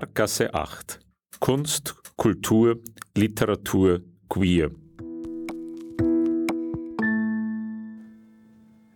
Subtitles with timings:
[0.00, 0.98] Berggasse 8.
[1.40, 2.80] Kunst, Kultur,
[3.14, 4.70] Literatur, Queer.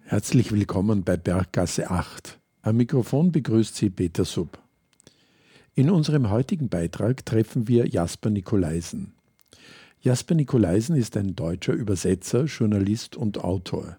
[0.05, 2.41] Herzlich willkommen bei Berggasse 8.
[2.62, 4.59] Am Mikrofon begrüßt Sie Peter Sub.
[5.74, 9.12] In unserem heutigen Beitrag treffen wir Jasper Nikolaisen.
[10.01, 13.98] Jasper Nikolaisen ist ein deutscher Übersetzer, Journalist und Autor.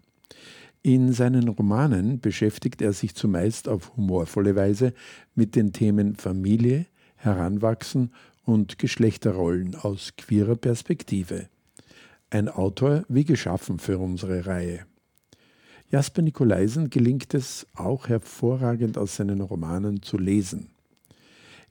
[0.82, 4.96] In seinen Romanen beschäftigt er sich zumeist auf humorvolle Weise
[5.36, 8.12] mit den Themen Familie, Heranwachsen
[8.44, 11.48] und Geschlechterrollen aus queerer Perspektive.
[12.30, 14.86] Ein Autor wie geschaffen für unsere Reihe.
[15.92, 20.70] Jasper Nikolaisen gelingt es auch hervorragend aus seinen Romanen zu lesen.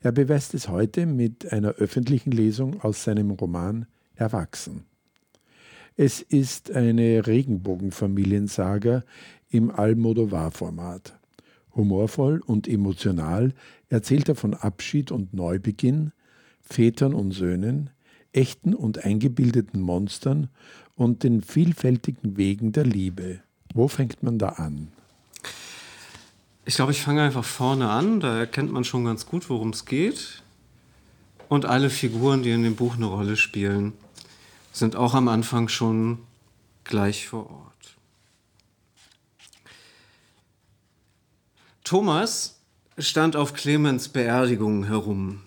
[0.01, 4.85] Er beweist es heute mit einer öffentlichen Lesung aus seinem Roman Erwachsen.
[5.97, 9.05] Es ist eine Regenbogenfamiliensaga
[9.49, 11.19] im Almodovar-Format.
[11.75, 13.53] Humorvoll und emotional
[13.95, 16.13] erzählt er von Abschied und Neubeginn,
[16.61, 17.91] Vätern und Söhnen,
[18.33, 20.49] echten und eingebildeten Monstern
[20.97, 23.41] und den vielfältigen Wegen der Liebe.
[23.73, 24.89] Wo fängt man da an?
[26.65, 28.21] Ich glaube, ich fange einfach vorne an.
[28.21, 30.43] Da erkennt man schon ganz gut, worum es geht.
[31.49, 33.93] Und alle Figuren, die in dem Buch eine Rolle spielen
[34.75, 36.19] sind auch am Anfang schon
[36.83, 37.97] gleich vor Ort.
[41.85, 42.61] Thomas
[42.99, 45.41] stand auf Clemens Beerdigung herum.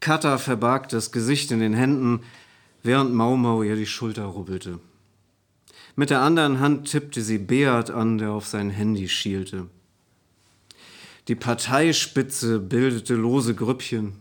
[0.00, 2.24] Katha verbarg das Gesicht in den Händen,
[2.82, 4.80] während Maumau ihr die Schulter rubbelte.
[5.96, 9.68] Mit der anderen Hand tippte sie Beat an, der auf sein Handy schielte.
[11.28, 14.16] Die Parteispitze bildete lose Grüppchen.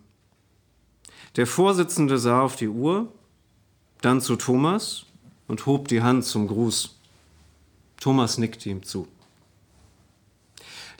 [1.35, 3.11] Der Vorsitzende sah auf die Uhr
[4.01, 5.05] dann zu Thomas
[5.47, 6.95] und hob die Hand zum Gruß.
[7.99, 9.07] Thomas nickte ihm zu.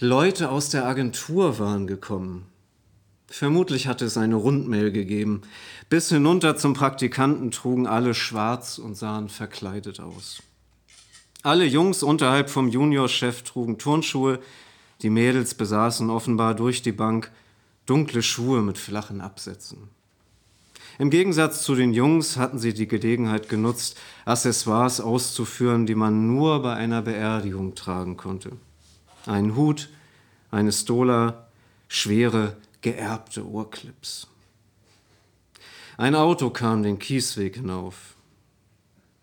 [0.04, 2.48] Leute aus der Agentur waren gekommen.
[3.28, 5.44] Vermutlich hatte es eine Rundmail gegeben.
[5.90, 10.42] Bis hinunter zum Praktikanten trugen alle schwarz und sahen verkleidet aus.
[11.44, 14.40] Alle Jungs unterhalb vom Juniorchef trugen Turnschuhe,
[15.04, 17.30] die Mädels besaßen offenbar durch die Bank
[17.86, 19.90] dunkle Schuhe mit flachen Absätzen.
[20.98, 26.64] Im Gegensatz zu den Jungs hatten sie die Gelegenheit genutzt, Accessoires auszuführen, die man nur
[26.64, 28.54] bei einer Beerdigung tragen konnte.
[29.26, 29.90] Einen Hut,
[30.50, 31.48] eine Stola,
[31.88, 34.28] schwere, geerbte Ohrclips.
[35.98, 38.16] Ein Auto kam den Kiesweg hinauf.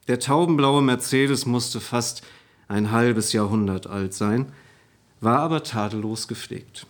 [0.06, 2.22] Der taubenblaue Mercedes musste fast
[2.68, 4.52] ein halbes Jahrhundert alt sein,
[5.20, 6.86] war aber tadellos gepflegt.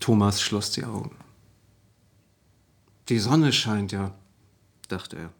[0.00, 1.16] Thomas schloss die Augen.
[3.10, 4.14] Die Sonne scheint ja,
[4.88, 5.32] dachte er.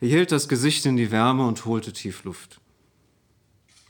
[0.00, 2.61] Er hielt das Gesicht in die Wärme und holte tief Luft.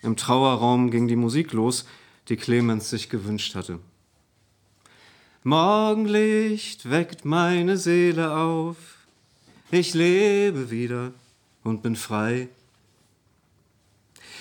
[0.02, 1.86] Im Trauerraum ging die Musik los,
[2.28, 3.78] die Clemens sich gewünscht hatte.
[5.44, 8.76] Morgenlicht weckt meine Seele auf,
[9.70, 11.12] ich lebe wieder
[11.64, 12.48] und bin frei.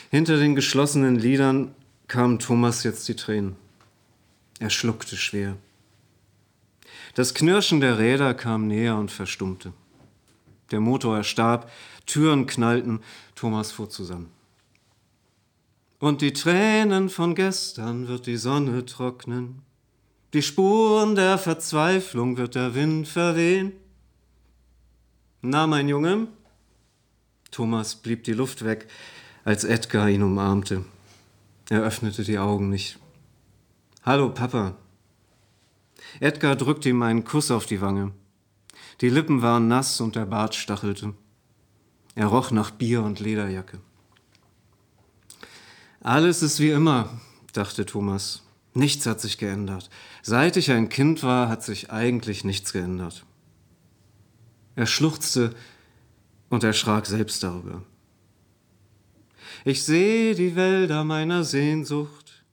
[0.10, 1.74] Hinter den geschlossenen Lidern
[2.08, 3.56] kamen Thomas jetzt die Tränen.
[4.60, 5.56] Er schluckte schwer.
[7.16, 9.74] Das Knirschen der Räder kam näher und verstummte.
[10.72, 11.72] Der Motor erstarb,
[12.06, 13.02] Türen knallten,
[13.36, 14.30] Thomas fuhr zusammen.
[16.02, 19.62] Und die Tränen von gestern wird die Sonne trocknen,
[20.34, 23.74] die Spuren der Verzweiflung wird der Wind verwehen.
[25.42, 26.28] Na, mein Junge?
[27.52, 28.88] Thomas blieb die Luft weg,
[29.44, 30.86] als Edgar ihn umarmte.
[31.70, 32.98] Er öffnete die Augen nicht.
[34.04, 34.76] Hallo, Papa,
[36.20, 38.12] Edgar drückte ihm einen Kuss auf die Wange.
[39.02, 41.14] Die Lippen waren nass und der Bart stachelte.
[42.16, 43.80] Er roch nach Bier und Lederjacke.
[46.02, 47.10] Alles ist wie immer,
[47.54, 48.42] dachte Thomas.
[48.74, 49.90] Nichts hat sich geändert.
[50.24, 53.24] Seit ich ein Kind war, hat sich eigentlich nichts geändert.
[54.76, 55.54] Er schluchzte
[56.50, 57.84] und erschrak selbst darüber.
[59.64, 62.44] Ich sehe die Wälder meiner Sehnsucht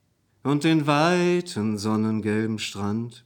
[0.43, 3.25] und den weiten sonnengelben Strand.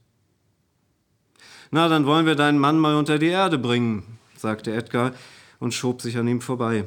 [1.71, 5.13] Na, dann wollen wir deinen Mann mal unter die Erde bringen, sagte Edgar
[5.59, 6.85] und schob sich an ihm vorbei.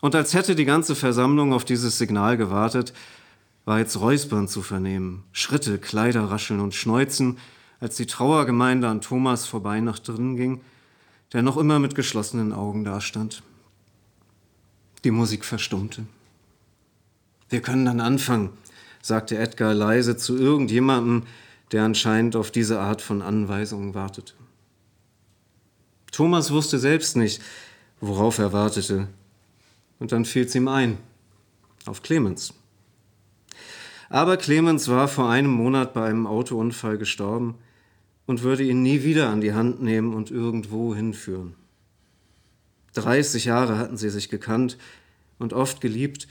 [0.00, 2.92] Und als hätte die ganze Versammlung auf dieses Signal gewartet,
[3.64, 7.38] war jetzt Räuspern zu vernehmen, Schritte, Kleider rascheln und Schneuzen,
[7.80, 10.60] als die Trauergemeinde an Thomas vorbei nach drinnen ging,
[11.32, 13.42] der noch immer mit geschlossenen Augen dastand.
[15.04, 16.06] Die Musik verstummte.
[17.48, 18.50] Wir können dann anfangen,
[19.02, 21.24] sagte Edgar leise zu irgendjemandem,
[21.72, 24.34] der anscheinend auf diese Art von Anweisungen wartete.
[26.12, 27.42] Thomas wusste selbst nicht,
[28.00, 29.08] worauf er wartete.
[29.98, 30.98] Und dann fiel es ihm ein,
[31.86, 32.54] auf Clemens.
[34.08, 37.56] Aber Clemens war vor einem Monat bei einem Autounfall gestorben
[38.26, 41.54] und würde ihn nie wieder an die Hand nehmen und irgendwo hinführen.
[42.94, 44.78] 30 Jahre hatten sie sich gekannt
[45.38, 46.26] und oft geliebt,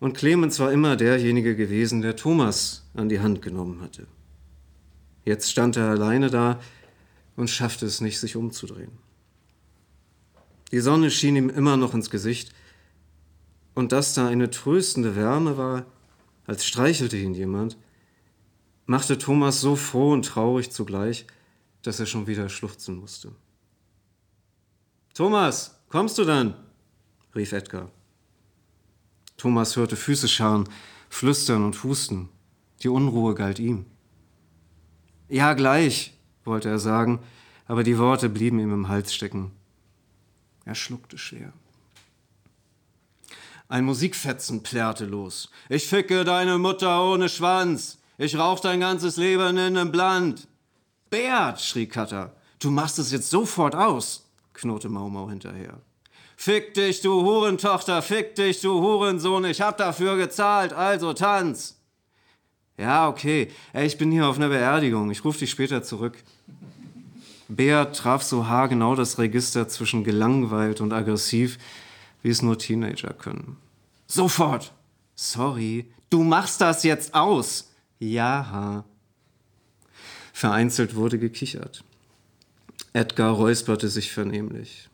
[0.00, 4.06] und Clemens war immer derjenige gewesen, der Thomas an die Hand genommen hatte.
[5.26, 6.58] Jetzt stand er alleine da
[7.36, 8.92] und schaffte es nicht, sich umzudrehen.
[10.72, 12.54] Die Sonne schien ihm immer noch ins Gesicht,
[13.74, 15.86] und dass da eine tröstende Wärme war,
[16.46, 17.76] als streichelte ihn jemand,
[18.86, 21.26] machte Thomas so froh und traurig zugleich,
[21.82, 23.32] dass er schon wieder schluchzen musste.
[25.14, 26.54] Thomas, kommst du dann?
[27.34, 27.90] rief Edgar.
[29.36, 30.68] Thomas hörte Füße scharren,
[31.08, 32.28] flüstern und husten.
[32.82, 33.86] Die Unruhe galt ihm.
[35.28, 37.20] Ja, gleich, wollte er sagen,
[37.66, 39.52] aber die Worte blieben ihm im Hals stecken.
[40.64, 41.52] Er schluckte schwer.
[43.70, 45.48] Ein Musikfetzen plärrte los.
[45.68, 47.98] Ich ficke deine Mutter ohne Schwanz.
[48.18, 50.48] Ich rauch dein ganzes Leben in nem Bland.
[51.08, 55.78] Bert, schrie Katter, du machst es jetzt sofort aus, knurrte Maumau hinterher.
[56.36, 61.76] Fick dich, du Hurentochter, fick dich, du Hurensohn, ich hab dafür gezahlt, also tanz.
[62.76, 66.18] Ja, okay, ich bin hier auf einer Beerdigung, ich ruf dich später zurück.
[67.46, 71.58] Beat traf so haargenau das Register zwischen gelangweilt und aggressiv,
[72.22, 73.56] wie es nur Teenager können.
[74.06, 74.72] Sofort!
[75.14, 77.70] Sorry, du machst das jetzt aus!
[77.98, 78.84] Ja.
[80.32, 81.84] Vereinzelt wurde gekichert.
[82.92, 84.88] Edgar räusperte sich vernehmlich.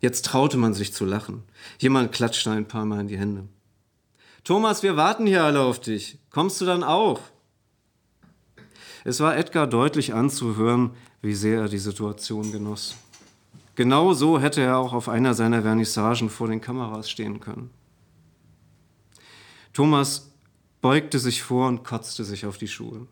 [0.00, 1.42] Jetzt traute man sich zu lachen.
[1.78, 3.48] Jemand klatschte ein paar Mal in die Hände.
[4.44, 6.18] Thomas, wir warten hier alle auf dich.
[6.30, 7.20] Kommst du dann auch?
[9.04, 10.90] Es war Edgar deutlich anzuhören,
[11.22, 12.96] wie sehr er die Situation genoss.
[13.76, 17.70] Genau so hätte er auch auf einer seiner Vernissagen vor den Kameras stehen können.
[19.74, 20.32] Thomas
[20.80, 23.06] beugte sich vor und kotzte sich auf die Schuhe.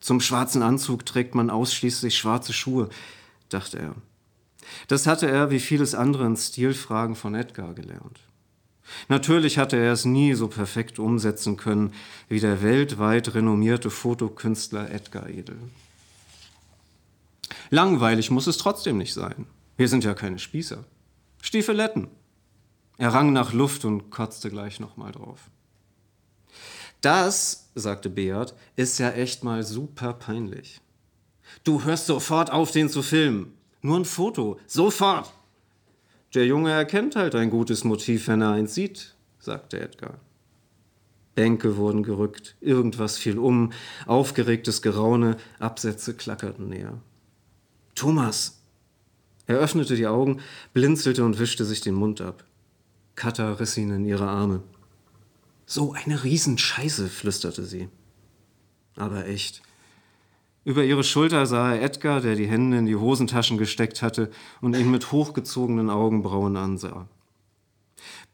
[0.00, 2.90] Zum schwarzen Anzug trägt man ausschließlich schwarze Schuhe,
[3.48, 3.94] dachte er.
[4.88, 8.20] Das hatte er wie vieles andere in Stilfragen von Edgar gelernt.
[9.08, 11.94] Natürlich hatte er es nie so perfekt umsetzen können
[12.28, 15.56] wie der weltweit renommierte Fotokünstler Edgar Edel.
[17.70, 19.46] Langweilig muss es trotzdem nicht sein.
[19.76, 20.84] Wir sind ja keine Spießer.
[21.40, 22.08] Stiefeletten.
[22.98, 25.50] Er rang nach Luft und kotzte gleich nochmal drauf.
[27.00, 30.80] Das, sagte Beat, ist ja echt mal super peinlich.
[31.64, 33.54] Du hörst sofort auf, den zu filmen.
[33.80, 34.60] Nur ein Foto.
[34.66, 35.32] Sofort.
[36.34, 40.20] Der Junge erkennt halt ein gutes Motiv, wenn er eins sieht, sagte Edgar.
[41.34, 43.72] Bänke wurden gerückt, irgendwas fiel um,
[44.06, 47.00] aufgeregtes Geraune, Absätze klackerten näher.
[47.94, 48.62] Thomas!
[49.46, 50.40] Er öffnete die Augen,
[50.72, 52.44] blinzelte und wischte sich den Mund ab.
[53.16, 54.62] Katha riss ihn in ihre Arme.
[55.66, 57.88] So eine Riesenscheiße, flüsterte sie.
[58.96, 59.62] Aber echt.
[60.64, 64.30] Über ihre Schulter sah er Edgar, der die Hände in die Hosentaschen gesteckt hatte
[64.60, 67.08] und ihn mit hochgezogenen Augenbrauen ansah.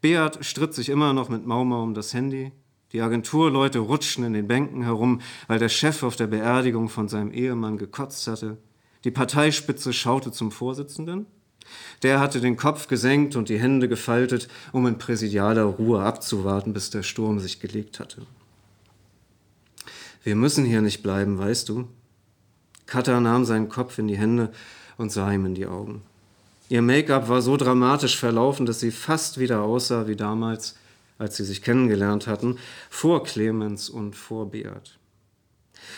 [0.01, 2.51] Beat stritt sich immer noch mit Mauma um das Handy.
[2.91, 7.31] Die Agenturleute rutschten in den Bänken herum, weil der Chef auf der Beerdigung von seinem
[7.31, 8.57] Ehemann gekotzt hatte.
[9.03, 11.25] Die Parteispitze schaute zum Vorsitzenden.
[12.03, 16.89] Der hatte den Kopf gesenkt und die Hände gefaltet, um in präsidialer Ruhe abzuwarten, bis
[16.89, 18.25] der Sturm sich gelegt hatte.
[20.23, 21.87] Wir müssen hier nicht bleiben, weißt du?
[22.85, 24.51] Katha nahm seinen Kopf in die Hände
[24.97, 26.01] und sah ihm in die Augen.
[26.67, 30.75] Ihr Make-up war so dramatisch verlaufen, dass sie fast wieder aussah wie damals,
[31.17, 32.57] als sie sich kennengelernt hatten,
[32.89, 34.98] vor Clemens und vor Beat.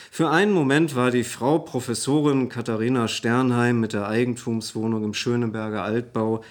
[0.09, 6.43] Für einen Moment war die Frau Professorin Katharina Sternheim mit der Eigentumswohnung im Schöneberger Altbau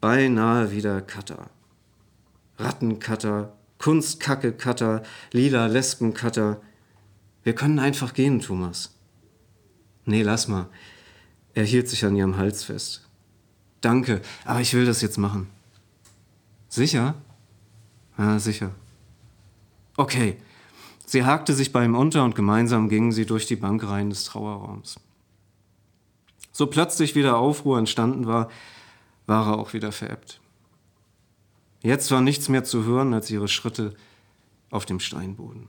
[0.00, 1.50] beinahe wieder Cutter.
[2.58, 6.60] Rattencutter, Kunstkacke-Cutter, lila Lesben-Cutter.
[7.42, 8.94] Wir können einfach gehen, Thomas.
[10.04, 10.68] Nee, lass mal.
[11.54, 13.08] Er hielt sich an ihrem Hals fest.
[13.80, 15.48] Danke, aber ich will das jetzt machen.
[16.68, 17.14] Sicher?
[18.18, 18.70] Ja, sicher.
[19.96, 20.36] Okay,
[21.06, 24.98] Sie hakte sich bei ihm unter und gemeinsam gingen sie durch die Bankreihen des Trauerraums.
[26.50, 28.50] So plötzlich wieder Aufruhr entstanden war,
[29.26, 30.40] war er auch wieder veräppt.
[31.80, 33.94] Jetzt war nichts mehr zu hören als ihre Schritte
[34.70, 35.68] auf dem Steinboden.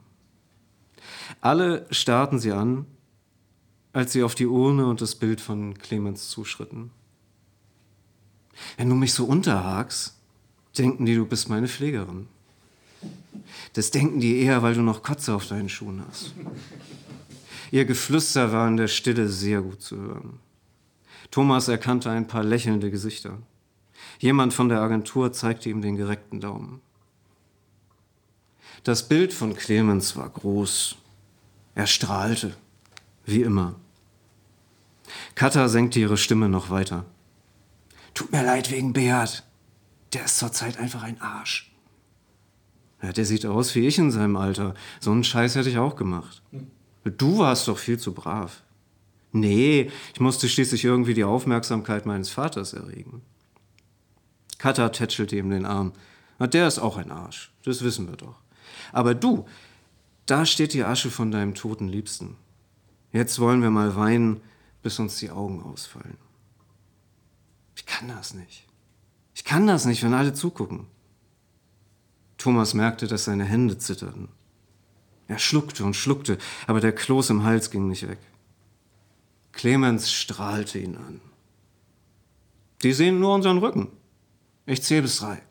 [1.39, 2.87] Alle starrten sie an,
[3.93, 6.89] als sie auf die Urne und das Bild von Clemens zuschritten.
[8.77, 10.17] Wenn du mich so unterhakst,
[10.75, 12.27] denken die, du bist meine Pflegerin.
[13.73, 16.33] Das denken die eher, weil du noch Kotze auf deinen Schuhen hast.
[17.71, 20.39] Ihr Geflüster war in der Stille sehr gut zu hören.
[21.31, 23.37] Thomas erkannte ein paar lächelnde Gesichter.
[24.19, 26.81] Jemand von der Agentur zeigte ihm den gereckten Daumen.
[28.83, 30.95] Das Bild von Clemens war groß.
[31.75, 32.55] Er strahlte,
[33.25, 33.75] wie immer.
[35.35, 37.05] Katha senkte ihre Stimme noch weiter.
[38.13, 39.43] Tut mir leid wegen Beat.
[40.13, 41.66] Der ist zurzeit einfach ein Arsch.
[43.07, 44.73] Ja, der sieht aus wie ich in seinem Alter.
[44.99, 46.41] So einen Scheiß hätte ich auch gemacht.
[47.05, 48.63] Du warst doch viel zu brav.
[49.31, 53.21] Nee, ich musste schließlich irgendwie die Aufmerksamkeit meines Vaters erregen.
[54.57, 55.93] Katha tätschelte ihm den Arm.
[56.37, 58.35] Na, der ist auch ein Arsch, das wissen wir doch.
[58.91, 59.45] Aber du,
[60.25, 62.35] da steht die Asche von deinem toten Liebsten.
[63.13, 64.41] Jetzt wollen wir mal weinen,
[64.83, 66.17] bis uns die Augen ausfallen.
[67.77, 68.67] Ich kann das nicht.
[69.33, 70.87] Ich kann das nicht, wenn alle zugucken.
[72.37, 74.29] Thomas merkte, dass seine Hände zitterten.
[75.27, 78.19] Er schluckte und schluckte, aber der Kloß im Hals ging nicht weg.
[79.51, 81.19] Clemens strahlte ihn an.
[82.83, 83.89] Die sehen nur unseren Rücken.
[84.65, 85.41] Ich zähle bis drei.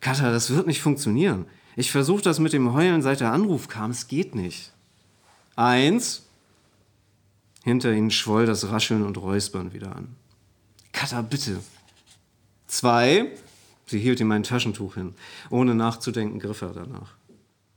[0.00, 1.46] Katha, das wird nicht funktionieren.
[1.76, 3.90] Ich versuche das mit dem Heulen, seit der Anruf kam.
[3.90, 4.72] Es geht nicht.
[5.54, 6.22] Eins.
[7.64, 10.16] Hinter ihnen schwoll das Rascheln und Räuspern wieder an.
[10.92, 11.60] Katha, bitte.
[12.66, 13.32] Zwei.
[13.86, 15.14] Sie hielt ihm ein Taschentuch hin.
[15.50, 17.14] Ohne nachzudenken griff er danach.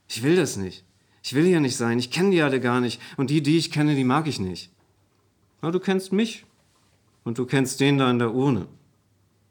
[0.07, 0.83] Ich will das nicht.
[1.21, 1.99] Ich will hier nicht sein.
[1.99, 2.99] Ich kenne die alle gar nicht.
[3.17, 4.71] Und die, die ich kenne, die mag ich nicht.
[5.61, 6.45] Aber du kennst mich.
[7.23, 8.67] Und du kennst den da in der Urne.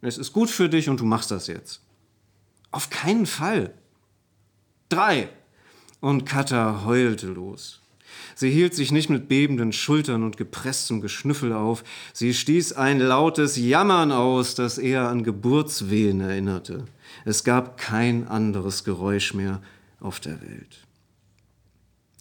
[0.01, 1.81] Es ist gut für dich und du machst das jetzt.
[2.71, 3.75] Auf keinen Fall.
[4.89, 5.29] Drei.
[6.01, 7.81] Und Katha heulte los.
[8.35, 11.85] Sie hielt sich nicht mit bebenden Schultern und gepresstem Geschnüffel auf.
[12.13, 16.85] Sie stieß ein lautes Jammern aus, das eher an Geburtswehen erinnerte.
[17.25, 19.61] Es gab kein anderes Geräusch mehr
[20.01, 20.79] auf der Welt.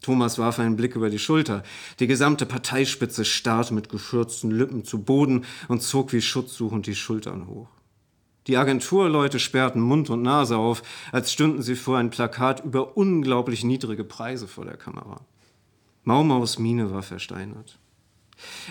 [0.02, 1.64] Thomas warf einen Blick über die Schulter.
[2.00, 7.48] Die gesamte Parteispitze starrte mit geschürzten Lippen zu Boden und zog wie schutzsuchend die Schultern
[7.48, 7.68] hoch.
[8.48, 13.66] Die Agenturleute sperrten Mund und Nase auf, als stünden sie vor ein Plakat über unglaublich
[13.66, 15.26] niedrige Preise vor der Kamera.
[16.08, 17.78] Maumaus Miene war versteinert.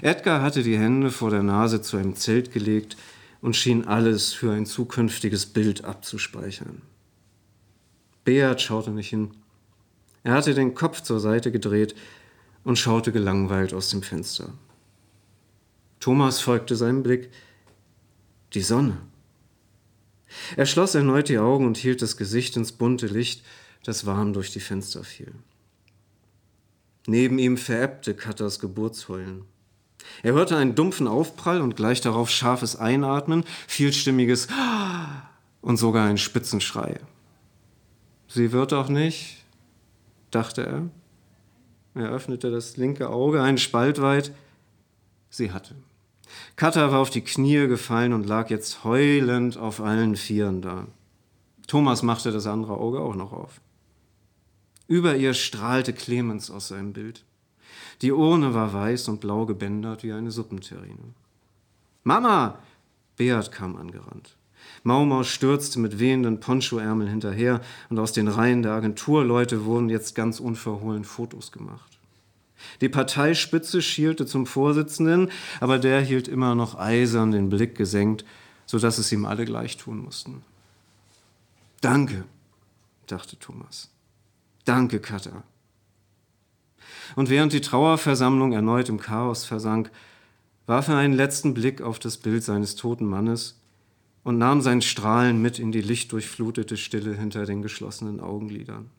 [0.00, 2.96] Edgar hatte die Hände vor der Nase zu einem Zelt gelegt
[3.42, 6.80] und schien alles für ein zukünftiges Bild abzuspeichern.
[8.24, 9.32] Beat schaute nicht hin.
[10.22, 11.94] Er hatte den Kopf zur Seite gedreht
[12.64, 14.54] und schaute gelangweilt aus dem Fenster.
[16.00, 17.30] Thomas folgte seinem Blick.
[18.54, 18.96] Die Sonne.
[20.56, 23.44] Er schloss erneut die Augen und hielt das Gesicht ins bunte Licht,
[23.84, 25.34] das warm durch die Fenster fiel.
[27.06, 29.44] Neben ihm verebbte Katas Geburtsheulen.
[30.22, 34.48] Er hörte einen dumpfen Aufprall und gleich darauf scharfes Einatmen, vielstimmiges
[35.60, 37.00] und sogar einen spitzen Schrei.
[38.28, 39.44] Sie wird doch nicht,
[40.30, 40.90] dachte er.
[41.94, 44.32] Er öffnete das linke Auge einen Spalt weit.
[45.30, 45.74] Sie hatte.
[46.56, 50.86] Katha war auf die Knie gefallen und lag jetzt heulend auf allen Vieren da.
[51.66, 53.60] Thomas machte das andere Auge auch noch auf.
[54.88, 57.24] Über ihr strahlte Clemens aus seinem Bild.
[58.02, 61.14] Die Urne war weiß und blau gebändert wie eine Suppenterrine.
[62.04, 62.58] Mama!
[63.16, 64.36] Beat kam angerannt.
[64.82, 70.38] Maumau stürzte mit wehenden Ponchoärmeln hinterher und aus den Reihen der Agenturleute wurden jetzt ganz
[70.38, 71.98] unverhohlen Fotos gemacht.
[72.80, 78.24] Die Parteispitze schielte zum Vorsitzenden, aber der hielt immer noch eisern den Blick gesenkt,
[78.66, 80.42] sodass es ihm alle gleich tun mussten.
[81.80, 82.24] Danke,
[83.06, 83.90] dachte Thomas.
[84.66, 85.44] Danke, Katha.
[87.14, 89.90] Und während die Trauerversammlung erneut im Chaos versank,
[90.66, 93.60] warf er einen letzten Blick auf das Bild seines toten Mannes
[94.24, 98.90] und nahm sein Strahlen mit in die lichtdurchflutete Stille hinter den geschlossenen Augenlidern.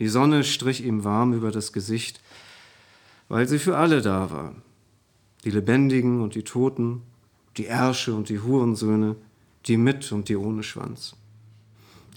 [0.00, 2.20] Die Sonne strich ihm warm über das Gesicht,
[3.28, 4.56] weil sie für alle da war.
[5.44, 7.02] Die Lebendigen und die Toten,
[7.56, 9.14] die Ärsche und die Hurensöhne,
[9.66, 11.14] die mit und die ohne Schwanz.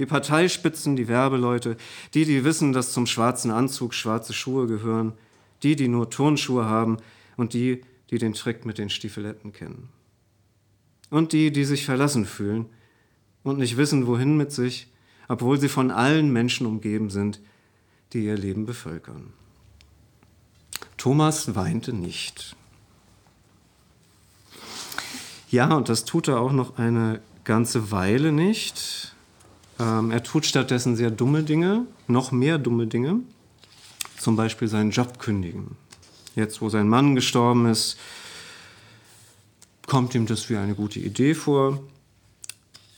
[0.02, 1.78] Die Parteispitzen, die Werbeleute,
[2.16, 5.14] die, die wissen, dass zum schwarzen Anzug schwarze Schuhe gehören,
[5.62, 6.98] die, die nur Turnschuhe haben
[7.38, 9.90] und die, die den Trick mit den Stiefeletten kennen
[11.12, 12.66] und die, die sich verlassen fühlen
[13.44, 14.88] und nicht wissen, wohin mit sich,
[15.28, 17.40] obwohl sie von allen Menschen umgeben sind,
[18.14, 19.34] die ihr Leben bevölkern.
[20.98, 22.56] Thomas weinte nicht.
[25.52, 29.14] Ja, und das tut er auch noch eine ganze Weile nicht.
[29.82, 33.22] Ähm, er tut stattdessen sehr dumme Dinge, noch mehr dumme Dinge.
[34.18, 35.76] Zum Beispiel seinen Job kündigen.
[36.36, 37.98] Jetzt, wo sein Mann gestorben ist,
[39.88, 41.82] kommt ihm das wie eine gute Idee vor.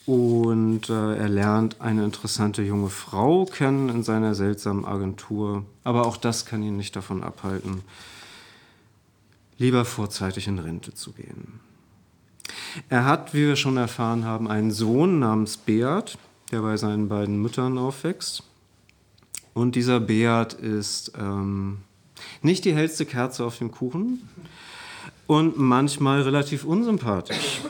[0.05, 5.63] Und äh, er lernt eine interessante junge Frau kennen in seiner seltsamen Agentur.
[5.85, 7.83] Aber auch das kann ihn nicht davon abhalten,
[9.57, 11.61] lieber vorzeitig in Rente zu gehen.
[12.89, 16.17] Er hat, wie wir schon erfahren haben, einen Sohn namens Beat.
[16.53, 18.43] Der bei seinen beiden Müttern aufwächst.
[19.53, 21.79] Und dieser Beat ist ähm,
[22.41, 24.29] nicht die hellste Kerze auf dem Kuchen
[25.27, 27.61] und manchmal relativ unsympathisch.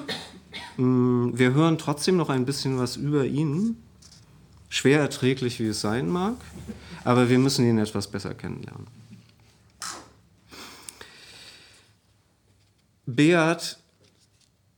[0.77, 3.77] Mm, wir hören trotzdem noch ein bisschen was über ihn.
[4.69, 6.35] Schwer erträglich, wie es sein mag,
[7.03, 8.87] aber wir müssen ihn etwas besser kennenlernen.
[13.05, 13.77] Beat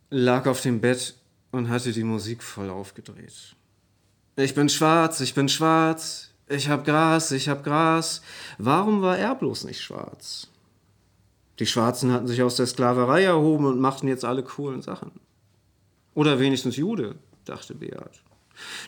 [0.09, 1.15] lag auf dem Bett
[1.51, 3.55] und hatte die Musik voll aufgedreht.
[4.37, 8.21] Ich bin schwarz, ich bin schwarz, ich hab Gras, ich hab Gras.
[8.57, 10.47] Warum war er bloß nicht schwarz?
[11.59, 15.11] Die Schwarzen hatten sich aus der Sklaverei erhoben und machten jetzt alle coolen Sachen.
[16.13, 17.15] Oder wenigstens Jude,
[17.45, 18.21] dachte Beat.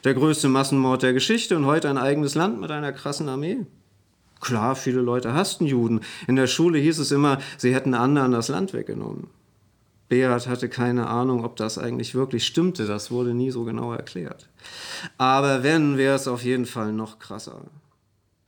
[0.04, 3.66] Der größte Massenmord der Geschichte und heute ein eigenes Land mit einer krassen Armee.
[4.42, 6.01] Klar, viele Leute hassten Juden.
[6.27, 9.27] In der Schule hieß es immer, sie hätten anderen das Land weggenommen.
[10.09, 12.85] Beat hatte keine Ahnung, ob das eigentlich wirklich stimmte.
[12.85, 14.47] Das wurde nie so genau erklärt.
[15.17, 17.61] Aber wenn, wäre es auf jeden Fall noch krasser.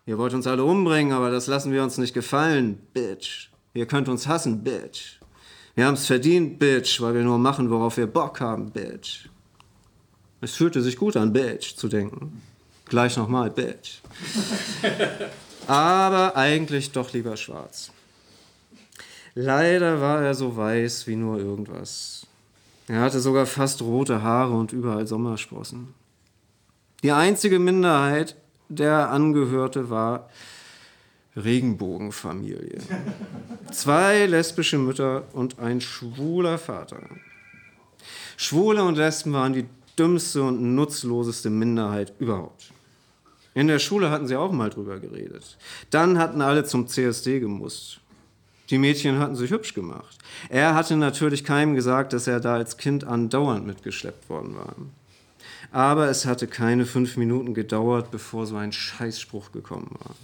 [0.05, 3.49] Ihr wollt uns alle umbringen, aber das lassen wir uns nicht gefallen, Bitch.
[3.73, 5.19] Ihr könnt uns hassen, Bitch.
[5.75, 9.29] Wir haben es verdient, Bitch, weil wir nur machen, worauf wir Bock haben, Bitch.
[10.41, 12.41] Es fühlte sich gut an, Bitch zu denken.
[12.85, 13.99] Gleich nochmal, Bitch.
[15.67, 17.91] aber eigentlich doch lieber schwarz.
[19.35, 22.25] Leider war er so weiß wie nur irgendwas.
[22.87, 25.93] Er hatte sogar fast rote Haare und überall Sommersprossen.
[27.03, 28.35] Die einzige Minderheit,
[28.67, 30.29] der er angehörte, war
[31.35, 32.79] Regenbogenfamilie.
[33.71, 37.01] Zwei lesbische Mütter und ein schwuler Vater.
[38.37, 39.65] Schwule und Lesben waren die
[39.97, 42.71] dümmste und nutzloseste Minderheit überhaupt.
[43.53, 45.57] In der Schule hatten sie auch mal drüber geredet.
[45.89, 47.99] Dann hatten alle zum CSD gemusst.
[48.69, 50.17] Die Mädchen hatten sich hübsch gemacht.
[50.49, 54.75] Er hatte natürlich keinem gesagt, dass er da als Kind andauernd mitgeschleppt worden war.
[55.71, 60.15] Aber es hatte keine fünf Minuten gedauert, bevor so ein Scheißspruch gekommen war.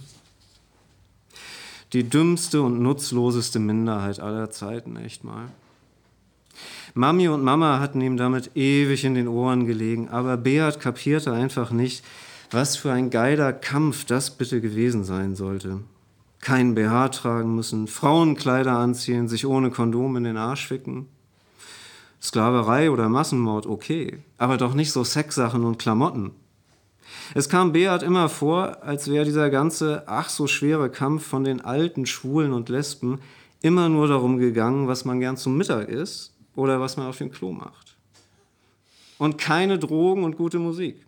[1.92, 5.48] Die dümmste und nutzloseste Minderheit aller Zeiten, echt mal.
[6.94, 11.70] Mami und Mama hatten ihm damit ewig in den Ohren gelegen, aber Beat kapierte einfach
[11.70, 12.04] nicht,
[12.50, 15.80] was für ein geiler Kampf das bitte gewesen sein sollte
[16.46, 21.08] keinen BH tragen müssen, Frauenkleider anziehen, sich ohne Kondom in den Arsch ficken.
[22.22, 26.30] Sklaverei oder Massenmord, okay, aber doch nicht so Sexsachen und Klamotten.
[27.34, 31.62] Es kam Beat immer vor, als wäre dieser ganze ach so schwere Kampf von den
[31.62, 33.18] alten Schwulen und Lesben
[33.60, 37.32] immer nur darum gegangen, was man gern zum Mittag isst oder was man auf dem
[37.32, 37.96] Klo macht.
[39.18, 41.04] Und keine Drogen und gute Musik.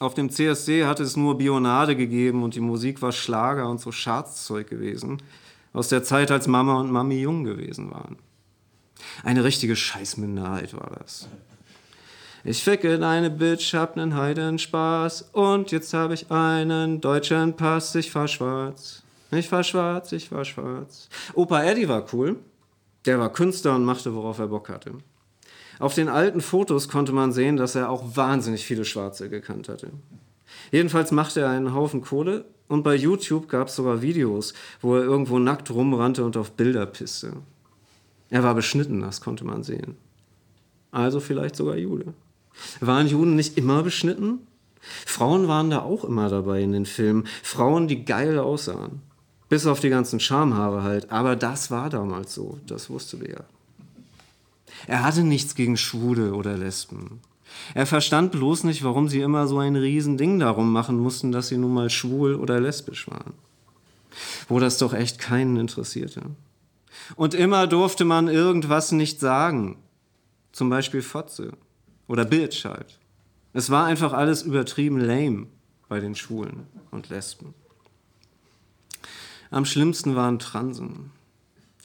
[0.00, 3.92] Auf dem CSD hatte es nur Bionade gegeben und die Musik war Schlager und so
[3.92, 5.22] Schatzzeug gewesen.
[5.72, 8.16] Aus der Zeit, als Mama und Mami jung gewesen waren.
[9.22, 11.28] Eine richtige Scheißminderheit war das.
[12.42, 17.94] Ich ficke deine Bitch, hab nen Heiden Spaß und jetzt hab ich einen deutschen Pass,
[17.94, 19.02] ich fahr schwarz.
[19.30, 21.08] Ich fahr schwarz, ich fahr schwarz.
[21.34, 22.36] Opa Eddie war cool.
[23.06, 24.92] Der war Künstler und machte, worauf er Bock hatte.
[25.78, 29.90] Auf den alten Fotos konnte man sehen, dass er auch wahnsinnig viele Schwarze gekannt hatte.
[30.70, 35.02] Jedenfalls machte er einen Haufen Kohle und bei YouTube gab es sogar Videos, wo er
[35.02, 37.34] irgendwo nackt rumrannte und auf Bilder pisste.
[38.30, 39.96] Er war beschnitten, das konnte man sehen.
[40.90, 42.14] Also vielleicht sogar Jude.
[42.80, 44.46] Waren Juden nicht immer beschnitten?
[45.06, 47.26] Frauen waren da auch immer dabei in den Filmen.
[47.42, 49.02] Frauen, die geil aussahen.
[49.48, 51.10] Bis auf die ganzen Schamhaare halt.
[51.10, 53.44] Aber das war damals so, das wusste Bea.
[54.86, 57.20] Er hatte nichts gegen Schwule oder Lesben.
[57.74, 61.56] Er verstand bloß nicht, warum sie immer so ein Riesending darum machen mussten, dass sie
[61.56, 63.34] nun mal schwul oder lesbisch waren.
[64.48, 66.22] Wo das doch echt keinen interessierte.
[67.16, 69.76] Und immer durfte man irgendwas nicht sagen.
[70.52, 71.52] Zum Beispiel Fotze
[72.06, 72.98] oder Bitch halt.
[73.52, 75.46] Es war einfach alles übertrieben lame
[75.88, 77.54] bei den Schwulen und Lesben.
[79.50, 81.10] Am schlimmsten waren Transen.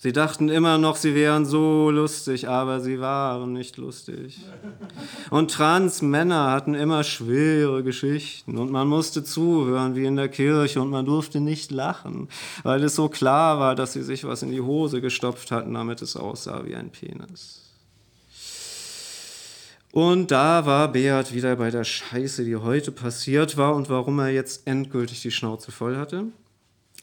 [0.02, 4.40] Sie dachten immer noch, sie wären so lustig, aber sie waren nicht lustig.
[5.30, 10.90] Und Transmänner hatten immer schwere Geschichten und man musste zuhören wie in der Kirche und
[10.90, 12.30] man durfte nicht lachen,
[12.64, 16.02] weil es so klar war, dass sie sich was in die Hose gestopft hatten, damit
[16.02, 17.60] es aussah wie ein Penis.
[19.92, 24.30] Und da war Beat wieder bei der Scheiße, die heute passiert war und warum er
[24.30, 26.28] jetzt endgültig die Schnauze voll hatte.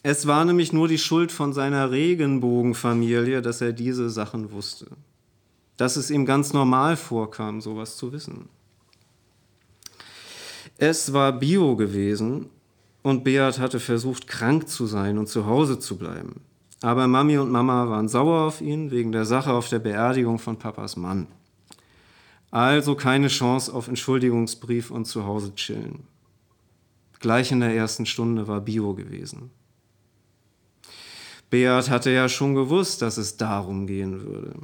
[0.02, 4.87] Es war nämlich nur die Schuld von seiner Regenbogenfamilie, dass er diese Sachen wusste.
[5.76, 8.48] Dass es ihm ganz normal vorkam, sowas zu wissen.
[10.78, 12.50] Es war Bio gewesen
[13.02, 16.40] und Beat hatte versucht, krank zu sein und zu Hause zu bleiben.
[16.82, 20.59] Aber Mami und Mama waren sauer auf ihn wegen der Sache auf der Beerdigung von
[20.59, 21.26] Papas Mann.
[22.50, 26.04] Also keine Chance auf Entschuldigungsbrief und zu Hause chillen.
[27.20, 29.50] Gleich in der ersten Stunde war Bio gewesen.
[31.50, 34.54] Beat hatte ja schon gewusst, dass es darum gehen würde.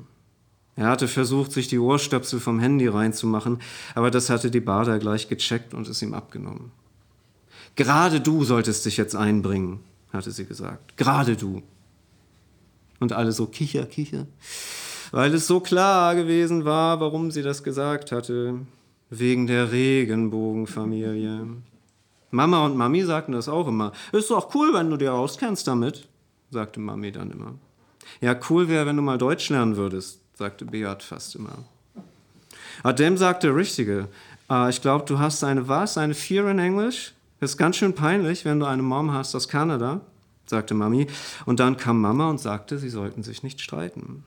[0.75, 3.59] Er hatte versucht, sich die Ohrstöpsel vom Handy reinzumachen,
[3.95, 6.73] aber das hatte die Bader gleich gecheckt und es ihm abgenommen.
[7.77, 9.81] Gerade du solltest dich jetzt einbringen,
[10.13, 10.97] hatte sie gesagt.
[10.97, 11.63] Gerade du.
[13.01, 14.27] Und alle so kicher, kicher,
[15.11, 18.61] weil es so klar gewesen war, warum sie das gesagt hatte.
[19.11, 21.47] Wegen der Regenbogenfamilie.
[22.31, 23.93] Mama und Mami sagten das auch immer.
[24.13, 26.09] Ist doch cool, wenn du dir auskennst damit,
[26.53, 27.55] sagte Mami dann immer.
[28.21, 31.59] Ja, cool wäre, wenn du mal Deutsch lernen würdest, sagte Beat fast immer.
[32.83, 34.09] Adem sagte Richtige.
[34.51, 35.97] Uh, ich glaube, du hast eine was?
[35.97, 37.15] Eine Fear in Englisch?
[37.41, 40.01] Ist ganz schön peinlich, wenn du eine Mom hast aus Kanada,
[40.47, 41.07] sagte Mami.
[41.47, 44.25] Und dann kam Mama und sagte, sie sollten sich nicht streiten.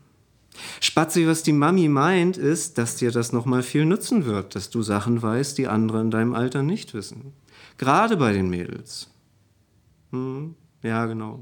[0.79, 4.81] Spatzi, was die Mami meint, ist, dass dir das nochmal viel nützen wird, dass du
[4.81, 7.33] Sachen weißt, die andere in deinem Alter nicht wissen.
[7.77, 9.09] Gerade bei den Mädels.
[10.11, 11.39] Hm, ja, genau.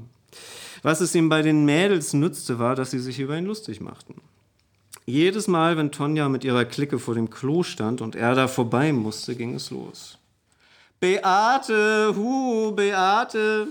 [0.84, 4.20] Was es ihm bei den Mädels nützte, war, dass sie sich über ihn lustig machten.
[5.06, 8.92] Jedes Mal, wenn Tonja mit ihrer Clique vor dem Klo stand und er da vorbei
[8.92, 10.18] musste, ging es los.
[11.00, 13.66] Beate, hu, Beate.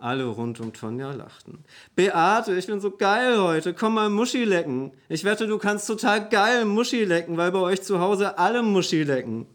[0.00, 1.64] Alle rund um Tonja lachten.
[1.94, 3.72] Beate, ich bin so geil heute.
[3.72, 4.90] Komm mal Muschi lecken.
[5.08, 9.04] Ich wette, du kannst total geil Muschi lecken, weil bei euch zu Hause alle Muschi
[9.04, 9.46] lecken.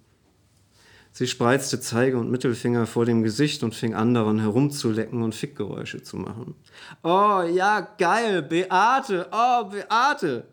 [1.15, 6.02] Sie spreizte Zeige und Mittelfinger vor dem Gesicht und fing an, daran herumzulecken und Fickgeräusche
[6.02, 6.56] zu machen.
[7.04, 10.45] Oh, ja, geil, Beate, oh, Beate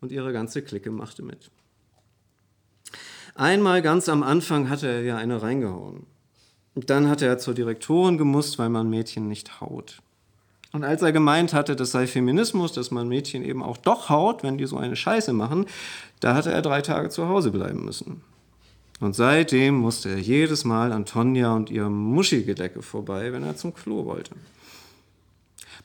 [0.00, 1.50] und ihre ganze Clique machte mit.
[3.34, 6.06] Einmal ganz am Anfang hatte er ja eine reingehauen.
[6.74, 10.00] Dann hatte er zur Direktorin gemusst, weil man Mädchen nicht haut.
[10.72, 14.42] Und als er gemeint hatte, das sei Feminismus, dass man Mädchen eben auch doch haut,
[14.42, 15.66] wenn die so eine Scheiße machen,
[16.20, 18.22] da hatte er drei Tage zu Hause bleiben müssen.
[19.04, 23.74] Und seitdem musste er jedes Mal an Tonja und ihrem Muschigedecke vorbei, wenn er zum
[23.74, 24.30] Klo wollte.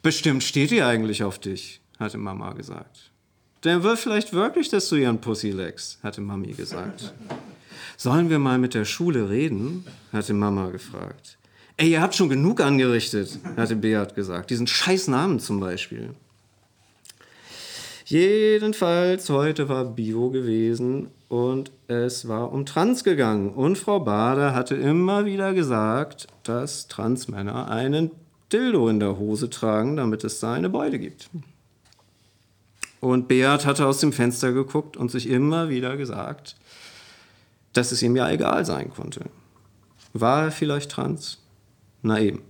[0.02, 3.12] Bestimmt steht die eigentlich auf dich, hatte Mama gesagt.
[3.66, 7.14] Der will vielleicht wirklich, dass du ihren Pussy leckst, hatte Mami gesagt.
[7.98, 9.84] Sollen wir mal mit der Schule reden?
[10.14, 11.38] hatte Mama gefragt.
[11.76, 14.50] Ey, ihr habt schon genug angerichtet, hatte Beat gesagt.
[14.50, 16.12] Diesen scheiß Namen zum Beispiel.
[18.06, 23.52] Jedenfalls, heute war Bio gewesen und es war um Trans gegangen.
[23.52, 28.12] Und Frau Bader hatte immer wieder gesagt, dass Transmänner einen
[28.52, 31.30] Dildo in der Hose tragen, damit es da eine Beute gibt.
[33.00, 36.56] Und Beat hatte aus dem Fenster geguckt und sich immer wieder gesagt,
[37.74, 39.22] dass es ihm ja egal sein konnte.
[40.14, 41.38] War er vielleicht trans?
[42.02, 42.42] Na eben.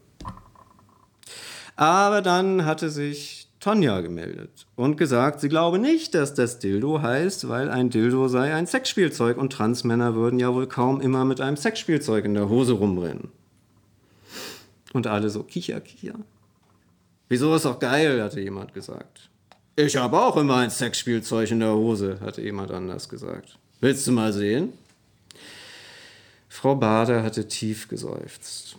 [1.75, 7.49] Aber dann hatte sich Tonja gemeldet und gesagt, sie glaube nicht, dass das Dildo heißt,
[7.49, 11.57] weil ein Dildo sei ein Sexspielzeug und Transmänner würden ja wohl kaum immer mit einem
[11.57, 13.29] Sexspielzeug in der Hose rumrennen.
[14.93, 16.15] Und alle so, kicher, kicher.
[17.27, 19.29] Wieso ist auch geil, hatte jemand gesagt.
[19.75, 23.57] Ich habe auch immer ein Sexspielzeug in der Hose, hatte jemand anders gesagt.
[23.81, 24.73] Willst du mal sehen?
[26.47, 28.77] Frau Bader hatte tief geseufzt.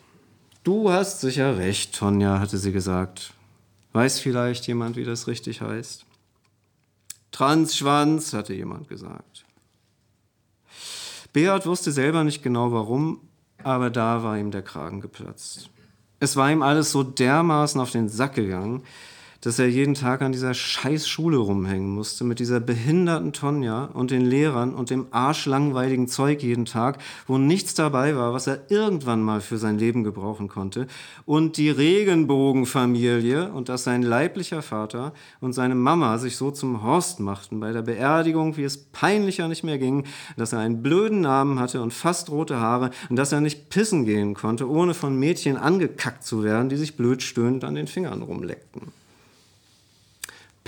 [0.64, 3.32] Du hast sicher recht, Tonja, hatte sie gesagt.
[3.92, 6.07] Weiß vielleicht jemand, wie das richtig heißt?
[7.33, 9.44] Transschwanz, hatte jemand gesagt.
[11.33, 13.20] Beat wusste selber nicht genau warum,
[13.62, 15.70] aber da war ihm der Kragen geplatzt.
[16.18, 18.83] Es war ihm alles so dermaßen auf den Sack gegangen,
[19.40, 24.11] dass er jeden Tag an dieser scheiß Schule rumhängen musste, mit dieser behinderten Tonja und
[24.11, 29.22] den Lehrern und dem arschlangweiligen Zeug jeden Tag, wo nichts dabei war, was er irgendwann
[29.22, 30.87] mal für sein Leben gebrauchen konnte,
[31.24, 37.20] und die Regenbogenfamilie und dass sein leiblicher Vater und seine Mama sich so zum Horst
[37.20, 40.05] machten bei der Beerdigung, wie es peinlicher nicht mehr ging,
[40.37, 44.05] dass er einen blöden Namen hatte und fast rote Haare und dass er nicht pissen
[44.05, 48.22] gehen konnte, ohne von Mädchen angekackt zu werden, die sich blöd stöhnend an den Fingern
[48.22, 48.99] rumleckten.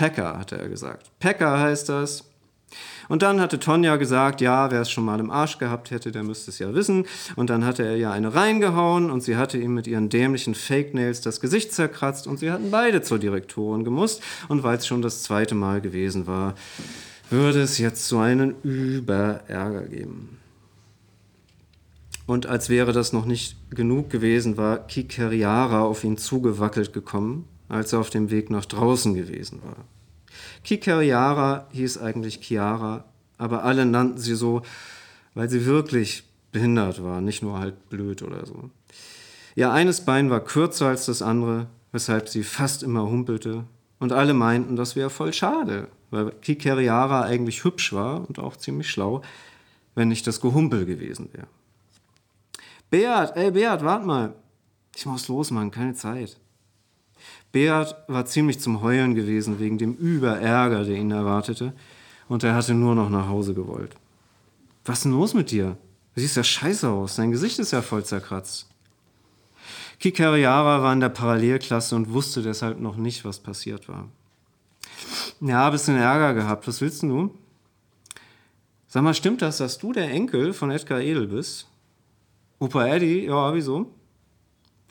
[0.02, 1.12] Packer, hatte er gesagt.
[1.20, 2.24] Packer heißt das.
[3.08, 6.24] Und dann hatte Tonja gesagt, ja, wer es schon mal im Arsch gehabt hätte, der
[6.24, 7.06] müsste es ja wissen.
[7.36, 10.92] Und dann hatte er ja eine reingehauen und sie hatte ihm mit ihren dämlichen Fake
[10.92, 14.24] Nails das Gesicht zerkratzt und sie hatten beide zur Direktorin gemusst.
[14.48, 16.56] Und weil es schon das zweite Mal gewesen war,
[17.30, 20.40] würde es jetzt so einen Überärger geben.
[22.26, 27.92] Und als wäre das noch nicht genug gewesen, war Kikeriara auf ihn zugewackelt gekommen als
[27.94, 29.76] er auf dem Weg nach draußen gewesen war.
[30.64, 33.04] Kikeriara hieß eigentlich Chiara,
[33.38, 34.62] aber alle nannten sie so,
[35.34, 38.70] weil sie wirklich behindert war, nicht nur halt blöd oder so.
[39.54, 43.64] Ihr eines Bein war kürzer als das andere, weshalb sie fast immer humpelte,
[43.98, 48.90] und alle meinten, das wäre voll schade, weil Kikeriara eigentlich hübsch war und auch ziemlich
[48.90, 49.22] schlau,
[49.94, 51.46] wenn nicht das Gehumpel gewesen wäre.
[52.90, 54.34] Beat, ey Beat, wart mal.
[54.96, 56.36] Ich muss los, Mann, keine Zeit.
[57.52, 61.72] Beat war ziemlich zum Heulen gewesen wegen dem Überärger, der ihn erwartete,
[62.28, 63.94] und er hatte nur noch nach Hause gewollt.
[64.84, 65.76] Was ist denn los mit dir?
[66.14, 68.68] Du siehst ja scheiße aus, dein Gesicht ist ja voll zerkratzt.
[70.00, 74.08] Kikariara war in der Parallelklasse und wusste deshalb noch nicht, was passiert war.
[75.40, 76.66] Ja, bisschen Ärger gehabt.
[76.66, 77.32] Was willst du?
[78.88, 81.68] Sag mal, stimmt das, dass du der Enkel von Edgar Edel bist?
[82.58, 83.26] Opa Eddie?
[83.26, 83.92] Ja, wieso?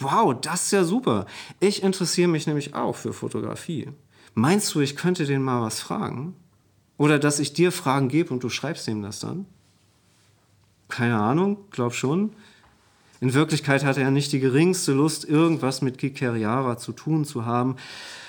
[0.02, 1.28] Wow, das ist ja super.
[1.60, 3.90] Ich interessiere mich nämlich auch für Fotografie.
[4.34, 6.36] Meinst du, ich könnte den mal was fragen?
[6.98, 9.46] Oder dass ich dir Fragen gebe und du schreibst ihm das dann?
[10.88, 12.32] Keine Ahnung, glaub schon.
[13.20, 17.76] In Wirklichkeit hatte er nicht die geringste Lust, irgendwas mit Kikeriara zu tun zu haben.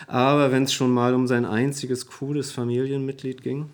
[0.07, 3.71] Aber wenn es schon mal um sein einziges cooles Familienmitglied ging.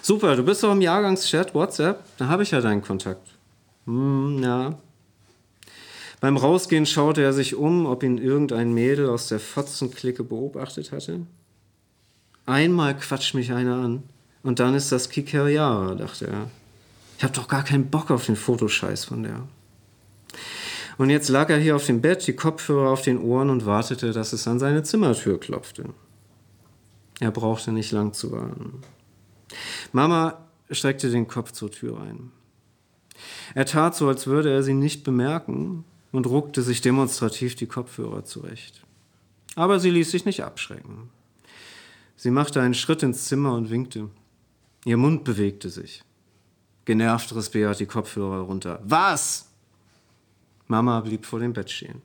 [0.00, 3.28] Super, du bist doch im Jahrgangschat WhatsApp, da habe ich ja deinen Kontakt.
[3.84, 4.78] Hm, ja.
[6.20, 11.26] Beim Rausgehen schaute er sich um, ob ihn irgendein Mädel aus der Fotzenklicke beobachtet hatte.
[12.44, 14.02] Einmal quatscht mich einer an
[14.42, 16.50] und dann ist das Kikeriara, dachte er.
[17.16, 19.46] Ich hab doch gar keinen Bock auf den Fotoscheiß von der.
[20.98, 24.12] Und jetzt lag er hier auf dem Bett, die Kopfhörer auf den Ohren und wartete,
[24.12, 25.84] dass es an seine Zimmertür klopfte.
[27.20, 28.82] Er brauchte nicht lang zu warten.
[29.92, 32.30] Mama streckte den Kopf zur Tür ein.
[33.54, 38.24] Er tat so, als würde er sie nicht bemerken und ruckte sich demonstrativ die Kopfhörer
[38.24, 38.82] zurecht.
[39.54, 41.10] Aber sie ließ sich nicht abschrecken.
[42.16, 44.10] Sie machte einen Schritt ins Zimmer und winkte.
[44.84, 46.02] Ihr Mund bewegte sich.
[46.84, 48.80] Genervt riss Beat die Kopfhörer runter.
[48.84, 49.48] Was?
[50.66, 52.02] Mama blieb vor dem Bett stehen.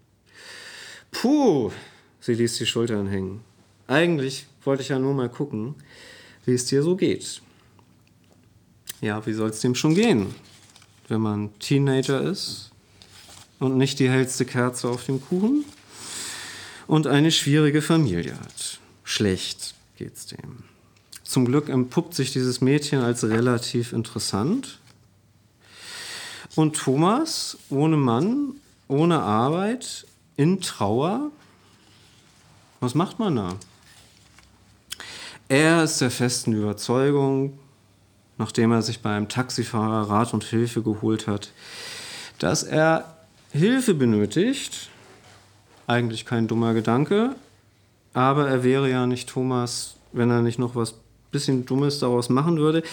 [1.11, 1.71] Puh,
[2.19, 3.41] sie ließ die Schultern hängen.
[3.87, 5.75] Eigentlich wollte ich ja nur mal gucken,
[6.45, 7.41] wie es dir so geht.
[9.01, 10.33] Ja, wie soll es dem schon gehen,
[11.07, 12.71] wenn man Teenager ist
[13.59, 15.65] und nicht die hellste Kerze auf dem Kuchen
[16.87, 18.79] und eine schwierige Familie hat.
[19.03, 20.63] Schlecht geht's dem.
[21.23, 24.79] Zum Glück empuppt sich dieses Mädchen als relativ interessant
[26.55, 28.55] und Thomas ohne Mann,
[28.87, 30.05] ohne Arbeit,
[30.37, 31.31] in Trauer,
[32.79, 33.55] was macht man da?
[35.47, 37.57] Er ist der festen Überzeugung,
[38.37, 41.51] nachdem er sich beim Taxifahrer Rat und Hilfe geholt hat,
[42.39, 43.14] dass er
[43.55, 44.89] Hilfe benötigt.
[45.87, 47.35] Eigentlich kein dummer Gedanke,
[48.13, 50.95] aber er wäre ja nicht Thomas, wenn er nicht noch was
[51.31, 52.83] bisschen Dummes daraus machen würde.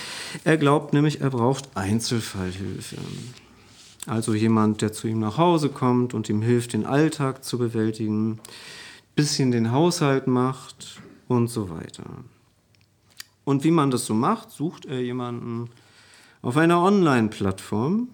[0.44, 2.96] Er glaubt nämlich, er braucht Einzelfallhilfe.
[4.06, 8.40] Also jemand, der zu ihm nach Hause kommt und ihm hilft, den Alltag zu bewältigen,
[9.14, 12.04] bisschen den Haushalt macht und so weiter.
[13.44, 15.70] Und wie man das so macht, sucht er jemanden
[16.40, 18.08] auf einer Online-Plattform,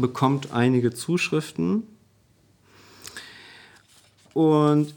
[0.00, 1.82] bekommt einige Zuschriften
[4.34, 4.94] und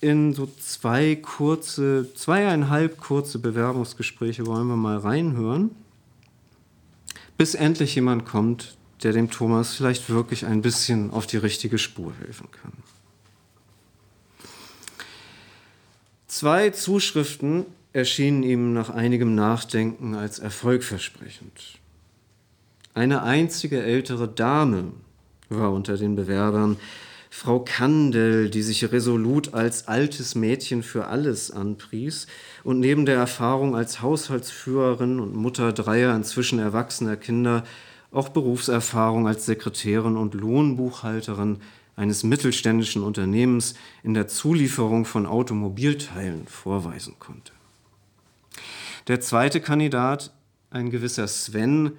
[0.00, 5.70] in so zwei kurze, zweieinhalb kurze Bewerbungsgespräche wollen wir mal reinhören,
[7.36, 12.12] bis endlich jemand kommt, der dem Thomas vielleicht wirklich ein bisschen auf die richtige Spur
[12.20, 12.72] helfen kann.
[16.26, 21.79] Zwei Zuschriften erschienen ihm nach einigem Nachdenken als erfolgversprechend.
[22.94, 24.92] Eine einzige ältere Dame
[25.48, 26.76] war unter den Bewerbern,
[27.32, 32.26] Frau Kandel, die sich resolut als altes Mädchen für alles anpries
[32.64, 37.64] und neben der Erfahrung als Haushaltsführerin und Mutter dreier inzwischen erwachsener Kinder
[38.10, 41.58] auch Berufserfahrung als Sekretärin und Lohnbuchhalterin
[41.94, 47.52] eines mittelständischen Unternehmens in der Zulieferung von Automobilteilen vorweisen konnte.
[49.06, 50.32] Der zweite Kandidat,
[50.70, 51.92] ein gewisser Sven,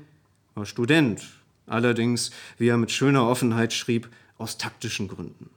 [0.56, 1.22] war Student,
[1.68, 5.50] allerdings, wie er mit schöner Offenheit schrieb, aus taktischen Gründen.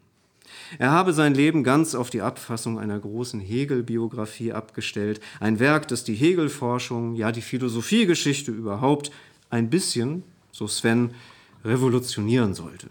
[0.78, 6.04] Er habe sein Leben ganz auf die Abfassung einer großen Hegel-Biografie abgestellt, ein Werk, das
[6.04, 9.10] die Hegel-Forschung, ja die Philosophiegeschichte überhaupt
[9.50, 11.10] ein bisschen so Sven,
[11.64, 12.88] revolutionieren sollte.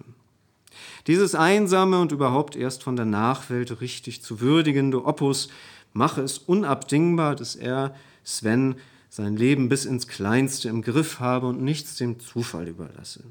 [1.08, 5.50] Dieses einsame und überhaupt erst von der Nachwelt richtig zu würdigende Opus
[5.94, 8.76] mache es unabdingbar, dass er, Sven,
[9.16, 13.24] sein Leben bis ins Kleinste im Griff habe und nichts dem Zufall überlasse.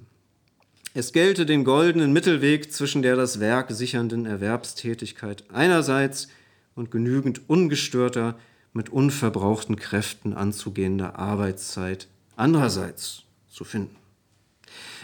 [0.95, 6.29] Es gelte den goldenen Mittelweg zwischen der das Werk sichernden Erwerbstätigkeit einerseits
[6.77, 8.39] und genügend ungestörter,
[8.73, 13.97] mit unverbrauchten Kräften anzugehender Arbeitszeit andererseits zu finden.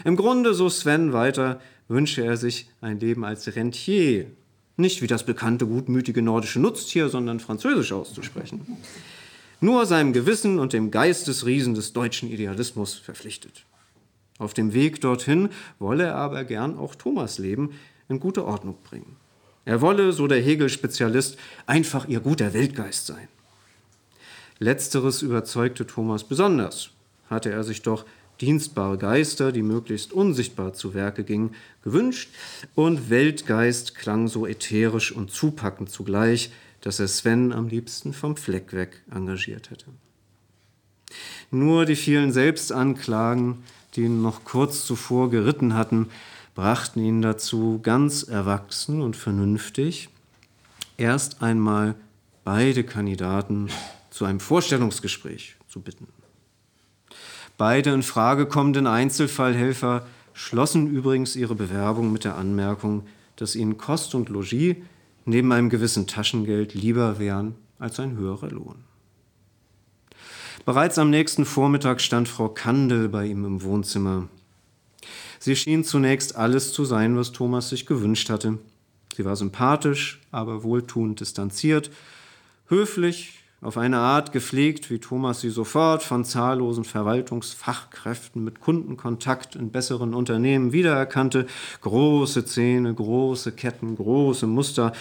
[0.05, 4.27] Im Grunde, so Sven weiter, wünsche er sich ein Leben als Rentier.
[4.77, 8.77] Nicht wie das bekannte gutmütige nordische Nutztier, sondern französisch auszusprechen.
[9.61, 13.65] Nur seinem Gewissen und dem Geistesriesen des deutschen Idealismus verpflichtet.
[14.37, 17.71] Auf dem Weg dorthin wolle er aber gern auch Thomas Leben
[18.07, 19.17] in gute Ordnung bringen.
[19.65, 23.27] Er wolle, so der Hegel-Spezialist, einfach ihr guter Weltgeist sein.
[24.57, 26.91] Letzteres überzeugte Thomas besonders,
[27.29, 28.05] hatte er sich doch
[28.41, 32.29] dienstbare Geister, die möglichst unsichtbar zu Werke gingen, gewünscht,
[32.75, 38.73] und Weltgeist klang so ätherisch und zupackend zugleich, dass er Sven am liebsten vom Fleck
[38.73, 39.87] weg engagiert hätte.
[41.51, 43.63] Nur die vielen Selbstanklagen,
[43.95, 46.09] die ihn noch kurz zuvor geritten hatten,
[46.55, 50.09] brachten ihn dazu, ganz erwachsen und vernünftig
[50.97, 51.95] erst einmal
[52.43, 53.69] beide Kandidaten
[54.09, 56.07] zu einem Vorstellungsgespräch zu bitten.
[57.57, 64.15] Beide in Frage kommenden Einzelfallhelfer schlossen übrigens ihre Bewerbung mit der Anmerkung, dass ihnen Kost
[64.15, 64.75] und Logis
[65.29, 68.83] neben einem gewissen Taschengeld lieber wären als ein höherer Lohn.
[70.65, 74.27] Bereits am nächsten Vormittag stand Frau Kandel bei ihm im Wohnzimmer.
[75.39, 78.57] Sie schien zunächst alles zu sein, was Thomas sich gewünscht hatte.
[79.15, 81.91] Sie war sympathisch, aber wohltuend distanziert,
[82.67, 89.69] höflich, auf eine Art gepflegt, wie Thomas sie sofort von zahllosen Verwaltungsfachkräften mit Kundenkontakt in
[89.69, 91.45] besseren Unternehmen wiedererkannte.
[91.81, 94.93] Große Zähne, große Ketten, große Muster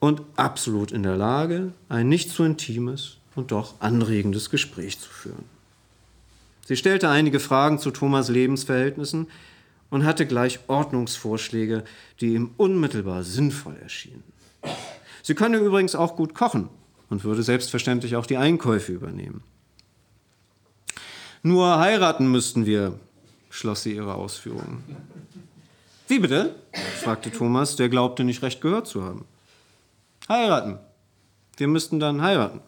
[0.00, 5.44] und absolut in der Lage, ein nicht zu intimes und doch anregendes Gespräch zu führen.
[6.66, 9.28] Sie stellte einige Fragen zu Thomas Lebensverhältnissen
[9.90, 11.84] und hatte gleich Ordnungsvorschläge,
[12.20, 14.24] die ihm unmittelbar sinnvoll erschienen.
[15.22, 16.68] Sie könne übrigens auch gut kochen
[17.12, 19.42] und würde selbstverständlich auch die Einkäufe übernehmen.
[21.42, 22.98] Nur heiraten müssten wir,
[23.50, 24.82] schloss sie ihre Ausführungen.
[26.08, 26.54] Wie bitte?
[27.02, 29.26] fragte Thomas, der glaubte nicht recht gehört zu haben.
[30.26, 30.78] Heiraten.
[31.58, 32.60] Wir müssten dann heiraten.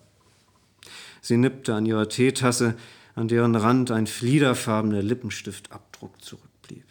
[1.23, 2.77] Sie nippte an ihrer Teetasse,
[3.15, 6.85] an deren Rand ein fliederfarbener Lippenstiftabdruck zurückblieb.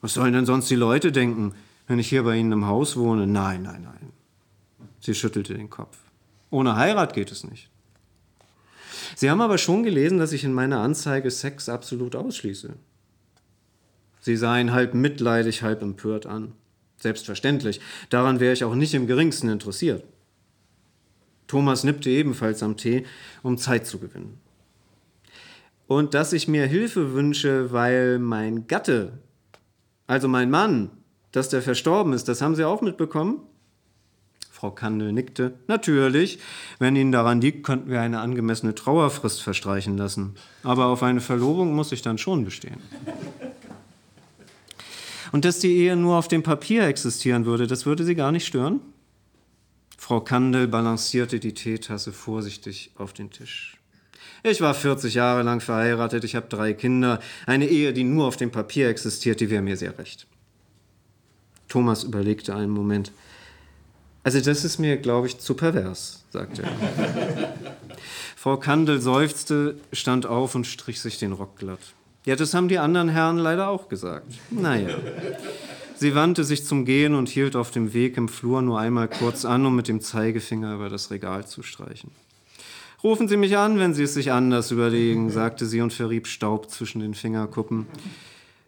[0.00, 1.54] Was sollen denn sonst die Leute denken,
[1.88, 3.26] wenn ich hier bei Ihnen im Haus wohne?
[3.26, 4.12] Nein, nein, nein.
[5.00, 5.98] Sie schüttelte den Kopf.
[6.50, 7.70] Ohne Heirat geht es nicht.
[9.16, 12.74] Sie haben aber schon gelesen, dass ich in meiner Anzeige Sex absolut ausschließe.
[14.20, 16.52] Sie sah ihn halb mitleidig, halb empört an.
[16.98, 17.80] Selbstverständlich,
[18.10, 20.04] daran wäre ich auch nicht im geringsten interessiert.
[21.46, 23.06] Thomas nippte ebenfalls am Tee,
[23.42, 24.38] um Zeit zu gewinnen.
[25.86, 29.18] Und dass ich mir Hilfe wünsche, weil mein Gatte,
[30.06, 30.90] also mein Mann,
[31.32, 33.40] dass der verstorben ist, das haben Sie auch mitbekommen?
[34.58, 35.52] Frau Kandel nickte.
[35.68, 36.40] Natürlich.
[36.80, 40.34] Wenn Ihnen daran liegt, könnten wir eine angemessene Trauerfrist verstreichen lassen.
[40.64, 42.78] Aber auf eine Verlobung muss ich dann schon bestehen.
[45.30, 48.48] Und dass die Ehe nur auf dem Papier existieren würde, das würde Sie gar nicht
[48.48, 48.80] stören?
[49.96, 53.76] Frau Kandel balancierte die Teetasse vorsichtig auf den Tisch.
[54.42, 57.20] Ich war 40 Jahre lang verheiratet, ich habe drei Kinder.
[57.46, 60.26] Eine Ehe, die nur auf dem Papier existiert, die wäre mir sehr recht.
[61.68, 63.12] Thomas überlegte einen Moment.
[64.22, 67.54] Also das ist mir, glaube ich, zu pervers, sagte er.
[68.36, 71.80] Frau Kandel seufzte, stand auf und strich sich den Rock glatt.
[72.24, 74.32] Ja, das haben die anderen Herren leider auch gesagt.
[74.50, 74.96] Naja.
[75.96, 79.44] Sie wandte sich zum Gehen und hielt auf dem Weg im Flur nur einmal kurz
[79.44, 82.12] an, um mit dem Zeigefinger über das Regal zu streichen.
[83.02, 86.70] Rufen Sie mich an, wenn Sie es sich anders überlegen, sagte sie und verrieb Staub
[86.70, 87.86] zwischen den Fingerkuppen.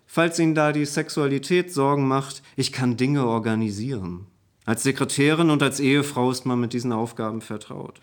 [0.06, 4.26] Falls Ihnen da die Sexualität Sorgen macht, ich kann Dinge organisieren.
[4.70, 8.00] Als Sekretärin und als Ehefrau ist man mit diesen Aufgaben vertraut.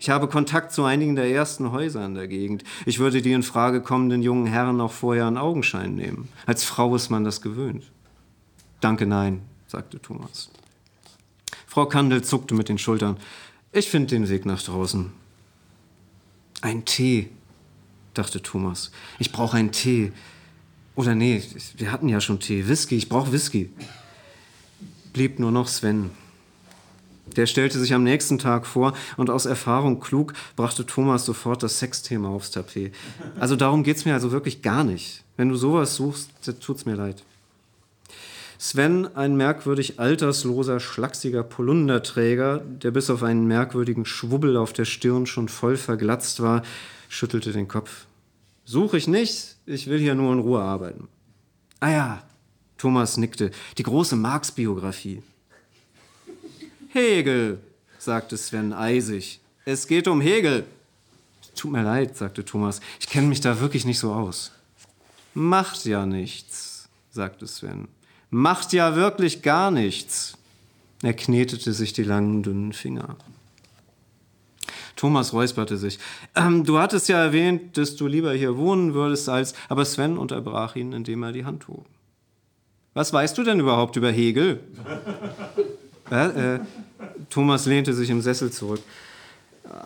[0.00, 2.64] Ich habe Kontakt zu einigen der ersten Häuser in der Gegend.
[2.86, 6.30] Ich würde die in Frage kommenden jungen Herren auch vorher in Augenschein nehmen.
[6.46, 7.92] Als Frau ist man das gewöhnt.
[8.80, 10.50] Danke, nein, sagte Thomas.
[11.66, 13.18] Frau Kandel zuckte mit den Schultern.
[13.72, 15.12] Ich finde den Weg nach draußen.
[16.62, 17.28] Ein Tee,
[18.14, 18.90] dachte Thomas.
[19.18, 20.12] Ich brauche einen Tee.
[20.94, 21.42] Oder nee,
[21.76, 22.68] wir hatten ja schon Tee.
[22.68, 23.70] Whisky, ich brauche Whisky
[25.16, 26.10] blieb nur noch Sven.
[27.36, 31.78] Der stellte sich am nächsten Tag vor und aus Erfahrung klug brachte Thomas sofort das
[31.78, 32.94] Sexthema aufs Tapet.
[33.40, 35.24] Also darum geht es mir also wirklich gar nicht.
[35.38, 37.22] Wenn du sowas suchst, tut's mir leid.
[38.58, 45.24] Sven, ein merkwürdig altersloser, schlachsiger Polunderträger, der bis auf einen merkwürdigen Schwubbel auf der Stirn
[45.24, 46.62] schon voll verglatzt war,
[47.08, 48.04] schüttelte den Kopf.
[48.66, 51.08] Suche ich nicht, ich will hier nur in Ruhe arbeiten.
[51.80, 52.22] Ah ja,
[52.78, 53.50] Thomas nickte.
[53.78, 55.22] Die große Marx-Biografie.
[56.88, 57.60] Hegel,
[57.98, 59.40] sagte Sven eisig.
[59.64, 60.64] Es geht um Hegel.
[61.54, 62.80] Tut mir leid, sagte Thomas.
[63.00, 64.52] Ich kenne mich da wirklich nicht so aus.
[65.34, 67.88] Macht ja nichts, sagte Sven.
[68.30, 70.36] Macht ja wirklich gar nichts.
[71.02, 73.16] Er knetete sich die langen, dünnen Finger.
[74.96, 75.98] Thomas räusperte sich.
[76.34, 79.54] Ähm, du hattest ja erwähnt, dass du lieber hier wohnen würdest als.
[79.68, 81.86] Aber Sven unterbrach ihn, indem er die Hand hob.
[82.96, 84.58] Was weißt du denn überhaupt über Hegel?
[86.10, 86.60] äh, äh,
[87.28, 88.80] Thomas lehnte sich im Sessel zurück.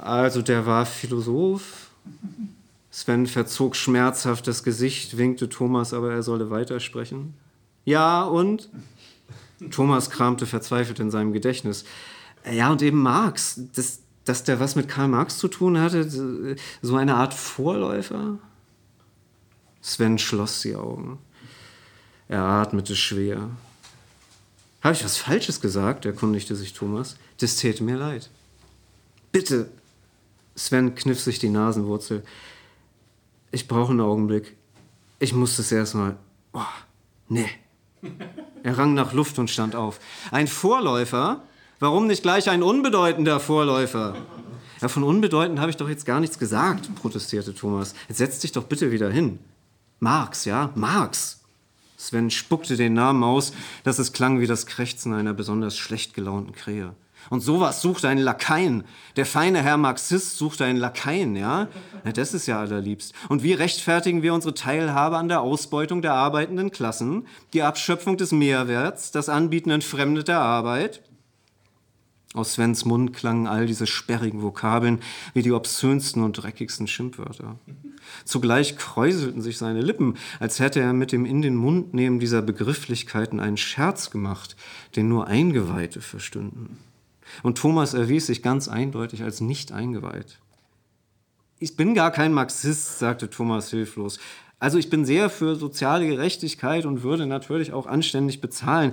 [0.00, 1.90] Also, der war Philosoph.
[2.92, 7.34] Sven verzog schmerzhaft das Gesicht, winkte Thomas, aber er solle weitersprechen.
[7.84, 8.68] Ja, und?
[9.72, 11.84] Thomas kramte verzweifelt in seinem Gedächtnis.
[12.48, 13.60] Ja, und eben Marx.
[13.74, 18.38] Das, dass der was mit Karl Marx zu tun hatte, so eine Art Vorläufer?
[19.82, 21.18] Sven schloss die Augen.
[22.30, 23.50] Er atmete schwer.
[24.82, 26.06] Habe ich was Falsches gesagt?
[26.06, 27.16] erkundigte sich Thomas.
[27.38, 28.30] Das täte mir leid.
[29.32, 29.68] Bitte.
[30.54, 32.22] Sven kniff sich die Nasenwurzel.
[33.50, 34.56] Ich brauche einen Augenblick.
[35.18, 36.16] Ich muss das erstmal.
[36.52, 36.60] Oh,
[37.28, 37.50] nee.
[38.62, 39.98] Er rang nach Luft und stand auf.
[40.30, 41.42] Ein Vorläufer?
[41.80, 44.14] Warum nicht gleich ein unbedeutender Vorläufer?
[44.80, 47.94] Ja, von unbedeutend habe ich doch jetzt gar nichts gesagt, protestierte Thomas.
[48.08, 49.40] Jetzt setz dich doch bitte wieder hin.
[49.98, 50.70] Marx, ja?
[50.76, 51.39] Marx.
[52.00, 53.52] Sven spuckte den Namen aus,
[53.84, 56.94] dass es klang wie das Krächzen einer besonders schlecht gelaunten Krähe.
[57.28, 58.84] Und sowas sucht einen Lakaien.
[59.16, 61.68] Der feine Herr Marxist sucht einen Lakaien, ja?
[62.04, 62.12] ja?
[62.12, 63.12] Das ist ja allerliebst.
[63.28, 68.32] Und wie rechtfertigen wir unsere Teilhabe an der Ausbeutung der arbeitenden Klassen, die Abschöpfung des
[68.32, 71.02] Mehrwerts, das Anbieten entfremdeter Arbeit?
[72.32, 75.00] Aus Svens Mund klangen all diese sperrigen Vokabeln
[75.34, 77.56] wie die obszönsten und dreckigsten Schimpfwörter.
[78.24, 82.42] Zugleich kräuselten sich seine Lippen, als hätte er mit dem in den Mund nehmen dieser
[82.42, 84.56] Begrifflichkeiten einen Scherz gemacht,
[84.96, 86.78] den nur Eingeweihte verstünden.
[87.42, 90.38] Und Thomas erwies sich ganz eindeutig als nicht eingeweiht.
[91.58, 94.18] Ich bin gar kein Marxist, sagte Thomas hilflos.
[94.58, 98.92] Also ich bin sehr für soziale Gerechtigkeit und würde natürlich auch anständig bezahlen.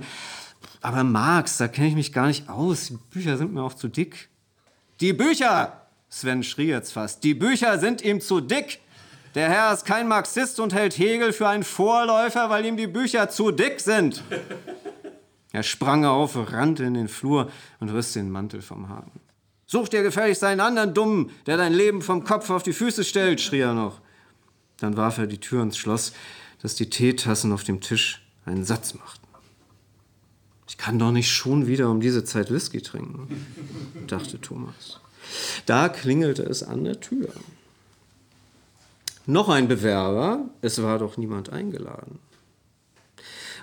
[0.80, 2.88] Aber Marx, da kenne ich mich gar nicht aus.
[2.88, 4.28] Die Bücher sind mir auch zu dick.
[5.00, 5.82] Die Bücher!
[6.10, 7.22] Sven schrie jetzt fast.
[7.22, 8.80] Die Bücher sind ihm zu dick.
[9.34, 13.28] Der Herr ist kein Marxist und hält Hegel für einen Vorläufer, weil ihm die Bücher
[13.28, 14.22] zu dick sind.
[15.52, 17.50] Er sprang auf, rannte in den Flur
[17.80, 19.20] und riss den Mantel vom Haken.
[19.66, 23.40] Such dir gefälligst einen anderen Dummen, der dein Leben vom Kopf auf die Füße stellt,
[23.40, 24.00] schrie er noch.
[24.78, 26.12] Dann warf er die Tür ins Schloss,
[26.62, 29.26] dass die Teetassen auf dem Tisch einen Satz machten.
[30.68, 33.46] Ich kann doch nicht schon wieder um diese Zeit Whisky trinken,
[34.06, 35.00] dachte Thomas.
[35.66, 37.28] Da klingelte es an der Tür.
[39.30, 42.18] Noch ein Bewerber, es war doch niemand eingeladen.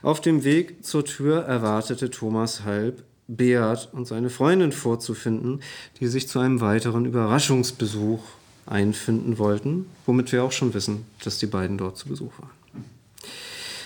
[0.04, 5.62] Auf dem Weg zur Tür erwartete Thomas Halb, Beat und seine Freundin vorzufinden,
[6.00, 8.22] die sich zu einem weiteren Überraschungsbesuch
[8.68, 12.86] einfinden wollten, womit wir auch schon wissen, dass die beiden dort zu Besuch waren.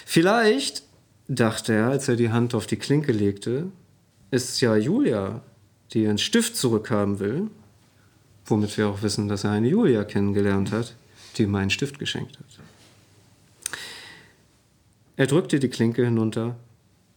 [0.06, 0.84] Vielleicht
[1.30, 3.68] dachte er, als er die Hand auf die Klinke legte,
[4.32, 5.40] ist ja Julia,
[5.94, 7.48] die ihren Stift zurückhaben will,
[8.44, 10.98] womit wir auch wissen, dass er eine Julia kennengelernt hat,
[11.38, 12.60] die ihm einen Stift geschenkt hat.
[15.16, 16.56] Er drückte die Klinke hinunter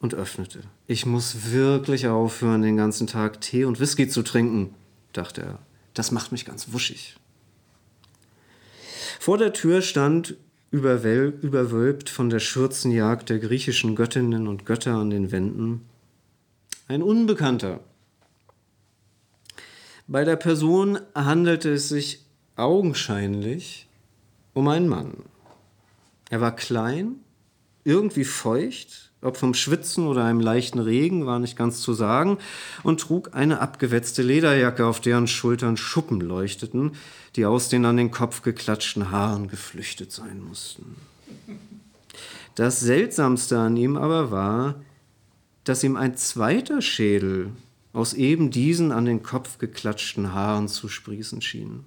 [0.00, 0.60] und öffnete.
[0.88, 4.74] Ich muss wirklich aufhören, den ganzen Tag Tee und Whisky zu trinken,
[5.12, 5.58] dachte er.
[5.94, 7.16] Das macht mich ganz wuschig.
[9.20, 10.34] Vor der Tür stand
[10.72, 15.82] überwölbt von der Schürzenjagd der griechischen Göttinnen und Götter an den Wänden.
[16.88, 17.80] Ein Unbekannter.
[20.08, 22.24] Bei der Person handelte es sich
[22.56, 23.86] augenscheinlich
[24.54, 25.14] um einen Mann.
[26.30, 27.16] Er war klein,
[27.84, 32.38] irgendwie feucht, ob vom Schwitzen oder einem leichten Regen war nicht ganz zu sagen,
[32.82, 36.92] und trug eine abgewetzte Lederjacke, auf deren Schultern Schuppen leuchteten,
[37.36, 40.96] die aus den an den Kopf geklatschten Haaren geflüchtet sein mussten.
[42.54, 44.74] Das Seltsamste an ihm aber war,
[45.64, 47.52] dass ihm ein zweiter Schädel
[47.92, 51.84] aus eben diesen an den Kopf geklatschten Haaren zu sprießen schien.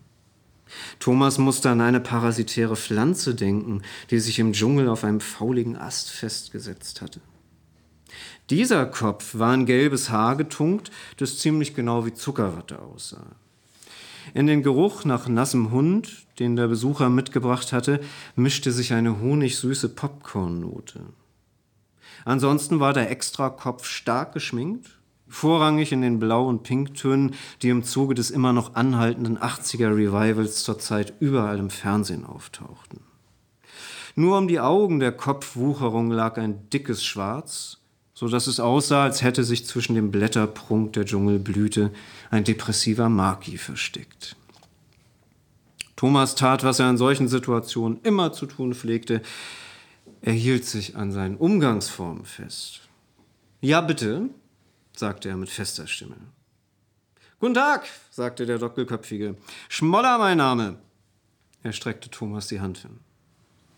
[0.99, 6.11] Thomas musste an eine parasitäre Pflanze denken, die sich im Dschungel auf einem fauligen Ast
[6.11, 7.21] festgesetzt hatte.
[8.49, 13.35] Dieser Kopf war in gelbes Haar getunkt, das ziemlich genau wie Zuckerwatte aussah.
[14.33, 17.99] In den Geruch nach nassem Hund, den der Besucher mitgebracht hatte,
[18.35, 21.01] mischte sich eine honigsüße Popcornnote.
[22.23, 24.97] Ansonsten war der Extrakopf stark geschminkt,
[25.27, 31.13] vorrangig in den Blau- und Pinktönen, die im Zuge des immer noch anhaltenden 80er-Revivals zurzeit
[31.19, 33.01] überall im Fernsehen auftauchten.
[34.15, 37.79] Nur um die Augen der Kopfwucherung lag ein dickes Schwarz,
[38.13, 41.91] so dass es aussah, als hätte sich zwischen dem Blätterprunk der Dschungelblüte
[42.31, 44.37] ein depressiver Maki versteckt.
[45.97, 49.21] Thomas tat, was er in solchen Situationen immer zu tun pflegte.
[50.21, 52.81] Er hielt sich an seinen Umgangsformen fest.
[53.61, 54.29] Ja, bitte,
[54.99, 56.15] sagte er mit fester Stimme.
[57.39, 59.35] Guten Tag, sagte der Dockelköpfige.
[59.69, 60.77] Schmoller mein Name.
[61.63, 62.99] Er streckte Thomas die Hand hin.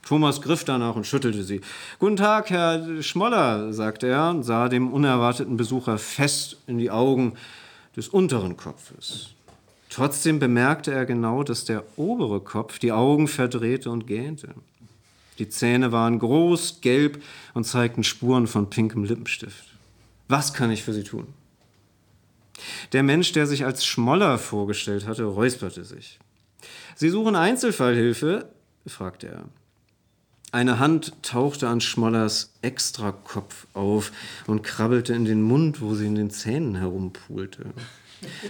[0.08, 1.62] Thomas griff danach und schüttelte sie.
[2.00, 7.34] Guten Tag, Herr Schmoller, sagte er und sah dem unerwarteten Besucher fest in die Augen
[7.96, 9.32] des unteren Kopfes.
[9.90, 14.54] Trotzdem bemerkte er genau, dass der obere Kopf die Augen verdrehte und gähnte.
[15.40, 19.77] Die Zähne waren groß, gelb und zeigten Spuren von pinkem Lippenstift.
[20.28, 21.34] Was kann ich für Sie tun?
[22.92, 26.20] Der Mensch, der sich als Schmoller vorgestellt hatte, räusperte sich.
[26.96, 28.50] Sie suchen Einzelfallhilfe?
[28.86, 29.46] fragte er.
[30.52, 34.12] Eine Hand tauchte an Schmollers Extrakopf auf
[34.48, 37.66] und krabbelte in den Mund, wo sie in den Zähnen herumpulte.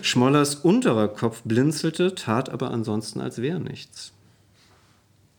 [0.02, 4.14] Schmollers unterer Kopf blinzelte, tat aber ansonsten, als wäre nichts.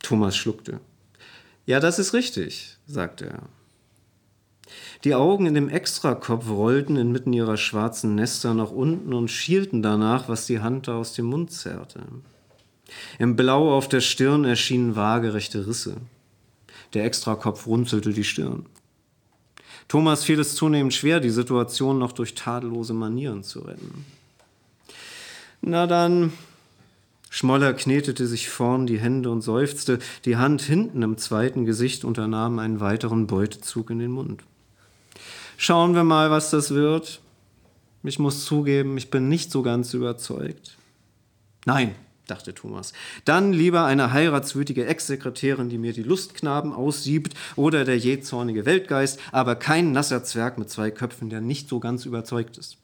[0.00, 0.80] Thomas schluckte.
[1.64, 3.42] Ja, das ist richtig, sagte er.
[5.04, 10.28] Die Augen in dem Extrakopf rollten inmitten ihrer schwarzen Nester nach unten und schielten danach,
[10.28, 12.00] was die Hand da aus dem Mund zerrte.
[13.18, 15.96] Im Blau auf der Stirn erschienen waagerechte Risse.
[16.94, 18.66] Der Extrakopf runzelte die Stirn.
[19.88, 24.04] Thomas fiel es zunehmend schwer, die Situation noch durch tadellose Manieren zu retten.
[25.60, 26.32] Na dann.
[27.30, 29.98] Schmoller knetete sich vorn die Hände und seufzte.
[30.24, 34.42] Die Hand hinten im zweiten Gesicht unternahm einen weiteren Beutezug in den Mund.
[35.60, 37.20] Schauen wir mal, was das wird.
[38.04, 40.78] Ich muss zugeben, ich bin nicht so ganz überzeugt.
[41.66, 41.96] Nein,
[42.28, 42.92] dachte Thomas.
[43.24, 49.56] Dann lieber eine heiratswütige Ex-Sekretärin, die mir die Lustknaben aussiebt, oder der jähzornige Weltgeist, aber
[49.56, 52.76] kein nasser Zwerg mit zwei Köpfen, der nicht so ganz überzeugt ist.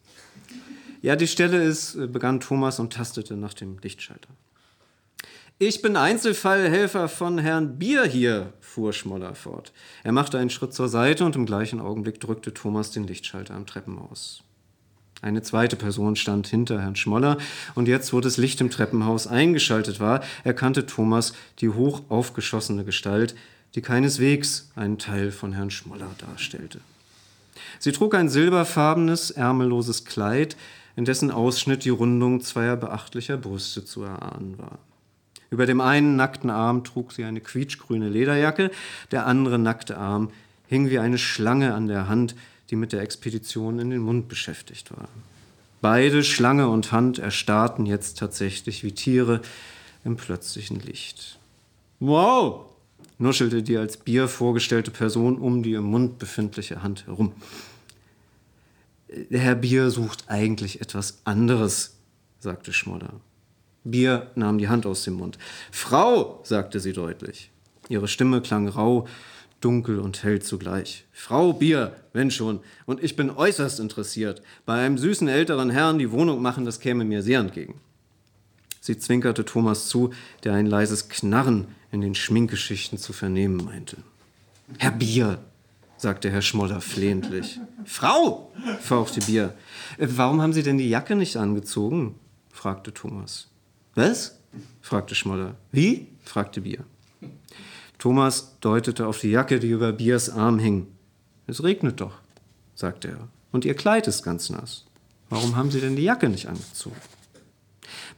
[1.00, 4.30] Ja, die Stelle ist, äh, begann Thomas und tastete nach dem Lichtschalter.
[5.60, 9.72] Ich bin Einzelfallhelfer von Herrn Bier hier, fuhr Schmoller fort.
[10.02, 13.66] Er machte einen Schritt zur Seite und im gleichen Augenblick drückte Thomas den Lichtschalter am
[13.66, 14.42] Treppenhaus.
[15.22, 17.38] Eine zweite Person stand hinter Herrn Schmoller,
[17.76, 23.36] und jetzt, wo das Licht im Treppenhaus eingeschaltet war, erkannte Thomas die hoch aufgeschossene Gestalt,
[23.76, 26.80] die keineswegs einen Teil von Herrn Schmoller darstellte.
[27.78, 30.56] Sie trug ein silberfarbenes, ärmelloses Kleid,
[30.96, 34.78] in dessen Ausschnitt die Rundung zweier beachtlicher Brüste zu erahnen war.
[35.54, 38.72] Über dem einen nackten Arm trug sie eine quietschgrüne Lederjacke,
[39.12, 40.32] der andere nackte Arm
[40.66, 42.34] hing wie eine Schlange an der Hand,
[42.70, 45.06] die mit der Expedition in den Mund beschäftigt war.
[45.80, 49.42] Beide, Schlange und Hand, erstarrten jetzt tatsächlich wie Tiere
[50.04, 51.38] im plötzlichen Licht.
[52.00, 52.64] Wow!
[53.18, 57.30] nuschelte die als Bier vorgestellte Person um die im Mund befindliche Hand herum.
[59.30, 61.94] Herr Bier sucht eigentlich etwas anderes,
[62.40, 63.20] sagte Schmoller.
[63.84, 65.38] Bier nahm die Hand aus dem Mund.
[65.70, 67.50] Frau, sagte sie deutlich.
[67.88, 69.06] Ihre Stimme klang rau
[69.60, 71.06] dunkel und hell zugleich.
[71.12, 74.42] Frau Bier, wenn schon, und ich bin äußerst interessiert.
[74.66, 77.80] Bei einem süßen älteren Herrn die Wohnung machen, das käme mir sehr entgegen.
[78.80, 80.12] Sie zwinkerte Thomas zu,
[80.44, 83.96] der ein leises Knarren in den Schminkgeschichten zu vernehmen meinte.
[84.78, 85.38] Herr Bier,
[85.96, 87.58] sagte Herr Schmoller flehentlich.
[87.86, 89.54] Frau, fauchte Bier.
[89.96, 92.16] Warum haben Sie denn die Jacke nicht angezogen?
[92.50, 93.48] fragte Thomas.
[93.94, 94.38] Was?
[94.80, 95.54] fragte Schmoller.
[95.72, 96.08] Wie?
[96.24, 96.84] fragte Bier.
[97.98, 100.88] Thomas deutete auf die Jacke, die über Biers Arm hing.
[101.46, 102.18] Es regnet doch,
[102.74, 103.28] sagte er.
[103.52, 104.84] Und Ihr Kleid ist ganz nass.
[105.30, 106.96] Warum haben Sie denn die Jacke nicht angezogen?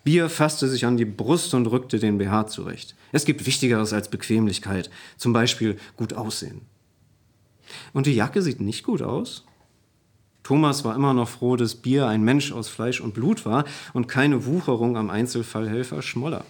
[0.02, 2.94] Bier fasste sich an die Brust und rückte den BH zurecht.
[3.12, 6.62] Es gibt Wichtigeres als Bequemlichkeit, zum Beispiel gut aussehen.
[7.92, 9.44] Und die Jacke sieht nicht gut aus?
[10.46, 14.06] Thomas war immer noch froh, dass Bier ein Mensch aus Fleisch und Blut war und
[14.06, 16.44] keine Wucherung am Einzelfallhelfer Schmoller.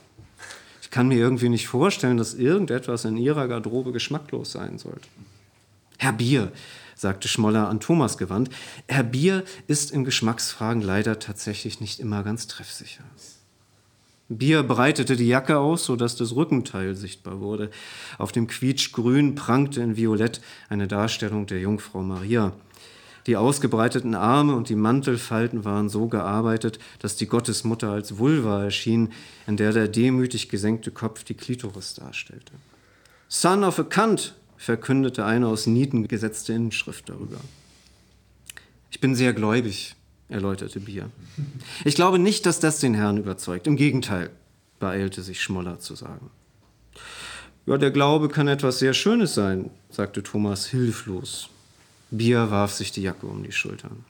[0.82, 5.08] Ich kann mir irgendwie nicht vorstellen, dass irgendetwas in ihrer Garderobe geschmacklos sein sollte.
[5.96, 6.52] Herr Bier,
[6.94, 8.50] sagte Schmoller an Thomas gewandt,
[8.86, 13.04] Herr Bier ist in Geschmacksfragen leider tatsächlich nicht immer ganz treffsicher.
[14.28, 17.70] Bier breitete die Jacke aus, sodass das Rückenteil sichtbar wurde.
[18.18, 22.52] Auf dem Quietschgrün prangte in Violett eine Darstellung der Jungfrau Maria.
[23.26, 29.12] Die ausgebreiteten Arme und die Mantelfalten waren so gearbeitet, dass die Gottesmutter als Vulva erschien,
[29.48, 32.52] in der der demütig gesenkte Kopf die Klitoris darstellte.
[33.28, 37.38] Son of a Kant, verkündete eine aus Nieten gesetzte Inschrift darüber.
[38.90, 39.96] Ich bin sehr gläubig,
[40.28, 41.10] erläuterte Bier.
[41.84, 43.66] Ich glaube nicht, dass das den Herrn überzeugt.
[43.66, 44.30] Im Gegenteil,
[44.78, 46.30] beeilte sich Schmoller zu sagen.
[47.66, 51.50] Ja, der Glaube kann etwas sehr Schönes sein, sagte Thomas hilflos.
[52.10, 54.04] Bier warf sich die Jacke um die Schultern.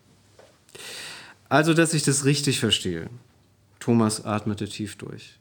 [1.48, 3.08] Also, dass ich das richtig verstehe.
[3.78, 5.38] Thomas atmete tief durch.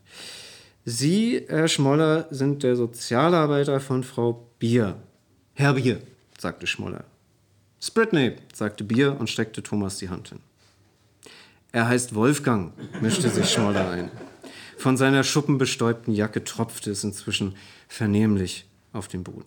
[0.86, 4.97] Sie, Herr Schmoller, sind der Sozialarbeiter von Frau Bier.
[5.53, 5.99] Herr Bier,
[6.38, 7.06] sagte Schmoller.
[7.82, 10.39] Spritney, sagte Bier und steckte Thomas die Hand hin.
[11.72, 14.12] Er heißt Wolfgang, mischte sich Schmoller ein.
[14.78, 17.56] Von seiner schuppenbestäubten Jacke tropfte es inzwischen
[17.88, 19.45] vernehmlich auf den Boden.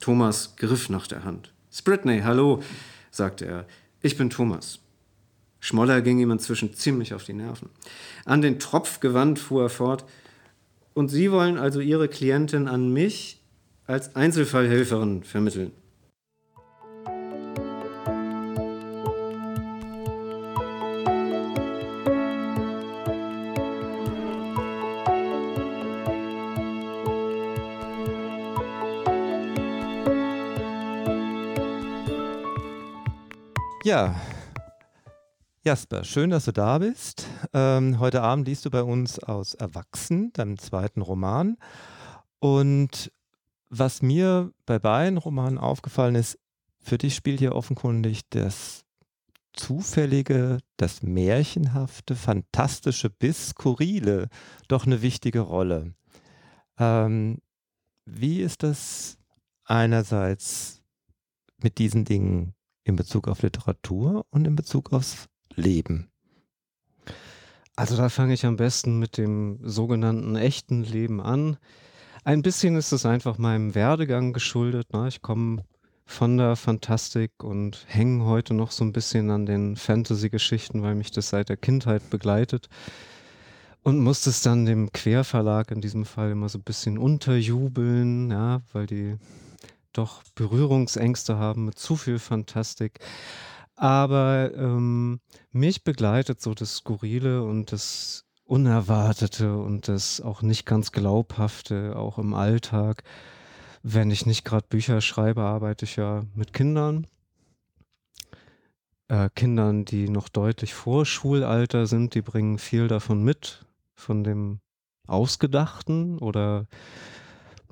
[0.00, 1.51] Thomas griff nach der Hand.
[1.72, 2.62] Spritney, hallo,
[3.10, 3.66] sagte er.
[4.02, 4.78] Ich bin Thomas.
[5.58, 7.70] Schmoller ging ihm inzwischen ziemlich auf die Nerven.
[8.24, 10.04] An den Tropf gewandt fuhr er fort.
[10.92, 13.40] Und Sie wollen also Ihre Klientin an mich
[13.86, 15.72] als Einzelfallhelferin vermitteln?
[33.92, 34.18] Ja,
[35.64, 37.26] Jasper, schön, dass du da bist.
[37.52, 41.58] Ähm, heute Abend liest du bei uns aus Erwachsen, deinem zweiten Roman.
[42.38, 43.12] Und
[43.68, 46.38] was mir bei beiden Romanen aufgefallen ist,
[46.80, 48.86] für dich spielt hier offenkundig das
[49.52, 54.30] Zufällige, das Märchenhafte, Fantastische bis Skurrile
[54.68, 55.92] doch eine wichtige Rolle.
[56.78, 57.42] Ähm,
[58.06, 59.18] wie ist das
[59.66, 60.80] einerseits
[61.58, 66.10] mit diesen Dingen in Bezug auf Literatur und in Bezug aufs Leben?
[67.74, 71.56] Also da fange ich am besten mit dem sogenannten echten Leben an.
[72.24, 74.92] Ein bisschen ist es einfach meinem Werdegang geschuldet.
[74.92, 75.08] Ne?
[75.08, 75.64] Ich komme
[76.04, 81.10] von der Fantastik und hänge heute noch so ein bisschen an den Fantasy-Geschichten, weil mich
[81.10, 82.68] das seit der Kindheit begleitet.
[83.82, 88.62] Und musste es dann dem Querverlag in diesem Fall immer so ein bisschen unterjubeln, ja,
[88.72, 89.16] weil die
[89.92, 93.00] doch Berührungsängste haben mit zu viel Fantastik.
[93.74, 95.20] Aber ähm,
[95.50, 102.18] mich begleitet so das Skurrile und das Unerwartete und das auch nicht ganz Glaubhafte, auch
[102.18, 103.02] im Alltag.
[103.82, 107.06] Wenn ich nicht gerade Bücher schreibe, arbeite ich ja mit Kindern.
[109.08, 113.64] Äh, Kindern, die noch deutlich vor Schulalter sind, die bringen viel davon mit,
[113.94, 114.60] von dem
[115.06, 116.66] Ausgedachten oder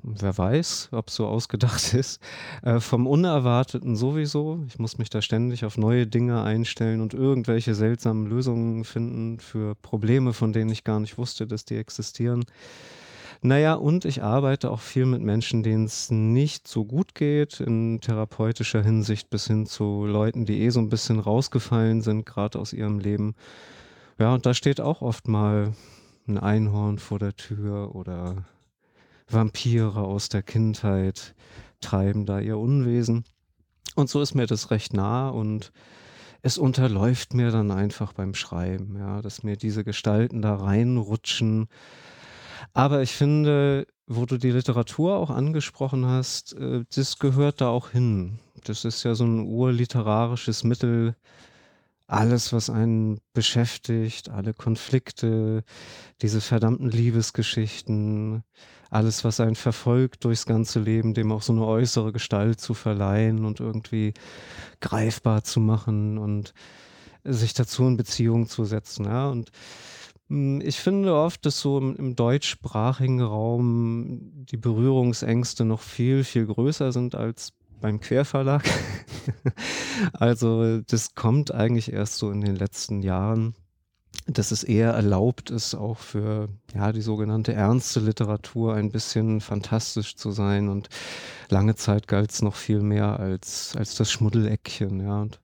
[0.03, 2.21] wer weiß, ob es so ausgedacht ist,
[2.63, 4.63] äh, vom Unerwarteten sowieso.
[4.67, 9.75] Ich muss mich da ständig auf neue Dinge einstellen und irgendwelche seltsamen Lösungen finden für
[9.75, 12.45] Probleme, von denen ich gar nicht wusste, dass die existieren.
[13.43, 17.99] Naja, und ich arbeite auch viel mit Menschen, denen es nicht so gut geht, in
[17.99, 22.71] therapeutischer Hinsicht, bis hin zu Leuten, die eh so ein bisschen rausgefallen sind, gerade aus
[22.71, 23.33] ihrem Leben.
[24.19, 25.73] Ja, und da steht auch oft mal
[26.27, 28.45] ein Einhorn vor der Tür oder
[29.33, 31.35] Vampire aus der Kindheit
[31.79, 33.25] treiben da ihr Unwesen.
[33.95, 35.71] Und so ist mir das recht nah und
[36.41, 41.67] es unterläuft mir dann einfach beim Schreiben, ja, dass mir diese Gestalten da reinrutschen.
[42.73, 47.89] Aber ich finde, wo du die Literatur auch angesprochen hast, äh, das gehört da auch
[47.89, 48.39] hin.
[48.63, 51.15] Das ist ja so ein urliterarisches Mittel,
[52.07, 55.63] alles, was einen beschäftigt, alle Konflikte,
[56.21, 58.43] diese verdammten Liebesgeschichten,
[58.91, 63.45] alles, was einen verfolgt durchs ganze Leben, dem auch so eine äußere Gestalt zu verleihen
[63.45, 64.13] und irgendwie
[64.81, 66.53] greifbar zu machen und
[67.23, 69.05] sich dazu in Beziehung zu setzen.
[69.05, 69.29] Ja?
[69.29, 69.51] Und
[70.27, 76.45] hm, ich finde oft, dass so im, im, deutschsprachigen Raum die Berührungsängste noch viel, viel
[76.45, 78.63] größer sind als beim Querverlag.
[80.13, 83.55] also das kommt eigentlich erst so in den letzten Jahren,
[84.27, 90.15] dass es eher erlaubt ist, auch für ja, die sogenannte ernste Literatur ein bisschen fantastisch
[90.15, 90.69] zu sein.
[90.69, 90.89] Und
[91.49, 94.99] lange Zeit galt es noch viel mehr als, als das Schmuddeleckchen.
[95.01, 95.21] Ja.
[95.21, 95.41] Und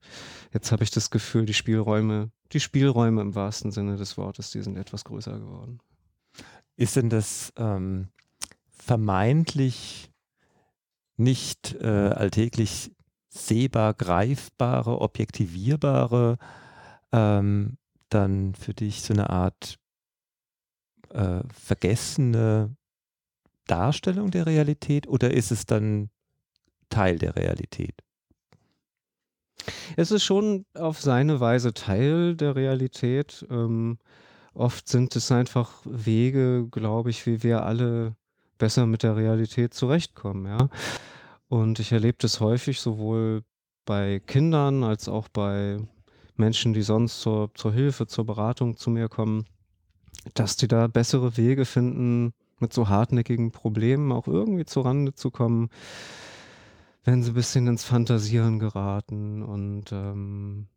[0.54, 4.62] jetzt habe ich das Gefühl, die Spielräume, die Spielräume im wahrsten Sinne des Wortes, die
[4.62, 5.80] sind etwas größer geworden.
[6.76, 8.10] Ist denn das ähm,
[8.70, 10.12] vermeintlich
[11.18, 12.92] nicht äh, alltäglich
[13.30, 16.38] sehbar, greifbare, objektivierbare,
[17.12, 17.78] ähm,
[18.10, 19.78] dann für dich so eine Art
[21.10, 22.76] äh, vergessene
[23.66, 26.10] Darstellung der Realität oder ist es dann
[26.89, 28.03] Teil der Realität?
[29.95, 33.45] Es ist schon auf seine Weise Teil der Realität.
[33.49, 33.97] Ähm,
[34.53, 38.16] oft sind es einfach Wege, glaube ich, wie wir alle
[38.58, 40.70] besser mit der Realität zurechtkommen, ja.
[41.49, 43.43] Und ich erlebe das häufig sowohl
[43.86, 45.80] bei Kindern als auch bei
[46.40, 49.46] Menschen, die sonst zur, zur Hilfe, zur Beratung zu mir kommen,
[50.34, 55.70] dass die da bessere Wege finden, mit so hartnäckigen Problemen auch irgendwie zurande zu kommen,
[57.04, 60.68] wenn sie ein bisschen ins Fantasieren geraten und ähm,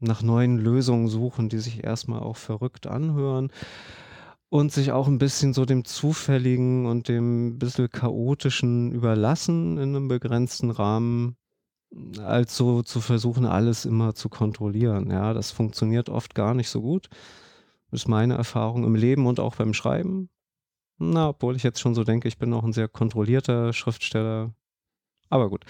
[0.00, 3.50] nach neuen Lösungen suchen, die sich erstmal auch verrückt anhören
[4.48, 10.08] und sich auch ein bisschen so dem Zufälligen und dem bisschen chaotischen überlassen in einem
[10.08, 11.36] begrenzten Rahmen.
[12.22, 15.10] Als so zu versuchen, alles immer zu kontrollieren.
[15.10, 17.08] Ja, das funktioniert oft gar nicht so gut.
[17.90, 20.28] Das ist meine Erfahrung im Leben und auch beim Schreiben.
[20.98, 24.52] Na, obwohl ich jetzt schon so denke, ich bin auch ein sehr kontrollierter Schriftsteller.
[25.30, 25.64] Aber gut.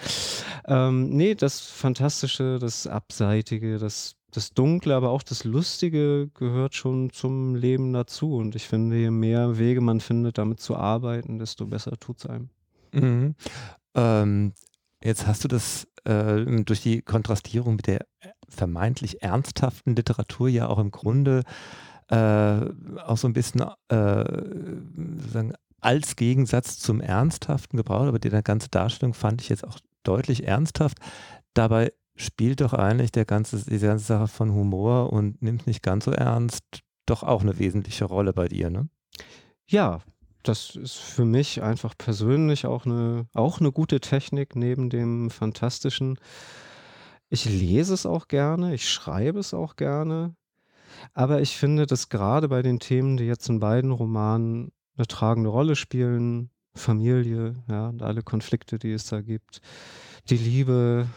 [0.65, 7.11] Ähm, nee, das Fantastische, das Abseitige, das, das Dunkle, aber auch das Lustige gehört schon
[7.11, 8.35] zum Leben dazu.
[8.35, 12.25] Und ich finde, je mehr Wege man findet, damit zu arbeiten, desto besser tut es
[12.25, 12.49] einem.
[12.91, 13.35] Mhm.
[13.93, 14.53] Ähm,
[15.03, 18.05] jetzt hast du das äh, durch die Kontrastierung mit der
[18.47, 21.43] vermeintlich ernsthaften Literatur ja auch im Grunde
[22.09, 24.23] äh, auch so ein bisschen äh,
[25.17, 30.45] sozusagen als Gegensatz zum Ernsthaften gebraucht, aber die ganze Darstellung fand ich jetzt auch deutlich
[30.45, 30.97] ernsthaft.
[31.53, 36.05] Dabei spielt doch eigentlich der ganze, die ganze Sache von Humor und nimmt nicht ganz
[36.05, 36.63] so ernst
[37.05, 38.89] doch auch eine wesentliche Rolle bei dir, ne?
[39.67, 40.01] Ja,
[40.43, 46.17] das ist für mich einfach persönlich auch eine, auch eine gute Technik neben dem Fantastischen.
[47.29, 50.35] Ich lese es auch gerne, ich schreibe es auch gerne,
[51.13, 55.49] aber ich finde, dass gerade bei den Themen, die jetzt in beiden Romanen eine tragende
[55.49, 59.61] Rolle spielen, Familie, ja, und alle Konflikte, die es da gibt,
[60.29, 61.07] die Liebe,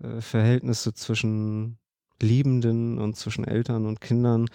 [0.00, 1.78] äh, Verhältnisse zwischen
[2.20, 4.46] Liebenden und zwischen Eltern und Kindern,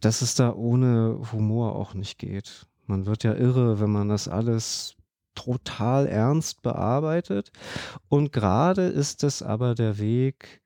[0.00, 2.66] dass es da ohne Humor auch nicht geht.
[2.90, 4.96] Man wird ja irre, wenn man das alles
[5.36, 7.52] total ernst bearbeitet.
[8.08, 10.60] Und gerade ist es aber der Weg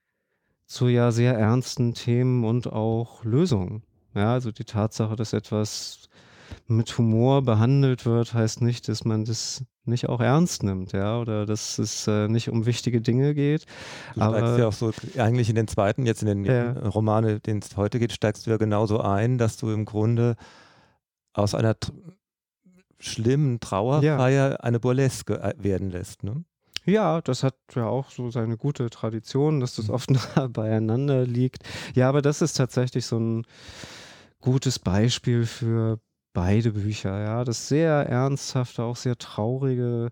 [0.66, 3.82] zu ja sehr ernsten Themen und auch Lösungen.
[4.14, 6.08] Ja, also die Tatsache, dass etwas
[6.66, 11.44] mit Humor behandelt wird, heißt nicht, dass man das nicht auch ernst nimmt, ja, oder
[11.44, 13.66] dass es äh, nicht um wichtige Dinge geht.
[14.14, 17.40] Du aber, steigst ja auch so eigentlich in den zweiten, jetzt in den äh, Romane,
[17.40, 20.36] den es heute geht, steigst du ja genauso ein, dass du im Grunde
[21.34, 21.76] aus einer
[22.98, 24.56] schlimmen Trauerfeier ja.
[24.56, 26.24] eine Burleske äh, werden lässt.
[26.24, 26.44] Ne?
[26.86, 29.94] Ja, das hat ja auch so seine gute Tradition, dass das mhm.
[29.94, 31.62] oft nah beieinander liegt.
[31.94, 33.46] Ja, aber das ist tatsächlich so ein
[34.40, 35.98] gutes Beispiel für
[36.32, 37.18] beide Bücher.
[37.20, 40.10] Ja, das sehr ernsthafte, auch sehr traurige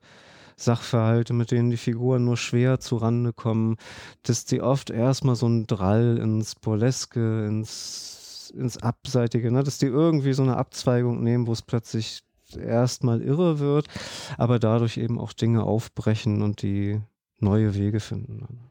[0.57, 3.77] Sachverhalte, mit denen die Figuren nur schwer zurande kommen,
[4.23, 8.22] dass die oft erstmal so einen Drall ins Burleske, ins,
[8.55, 9.63] ins Abseitige, ne?
[9.63, 12.23] dass die irgendwie so eine Abzweigung nehmen, wo es plötzlich
[12.57, 13.89] erstmal irre wird,
[14.37, 17.01] aber dadurch eben auch Dinge aufbrechen und die
[17.39, 18.71] neue Wege finden.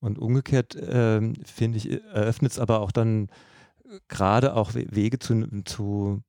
[0.00, 3.28] Und umgekehrt, äh, finde ich, eröffnet es aber auch dann
[4.08, 6.22] gerade auch Wege zu, zu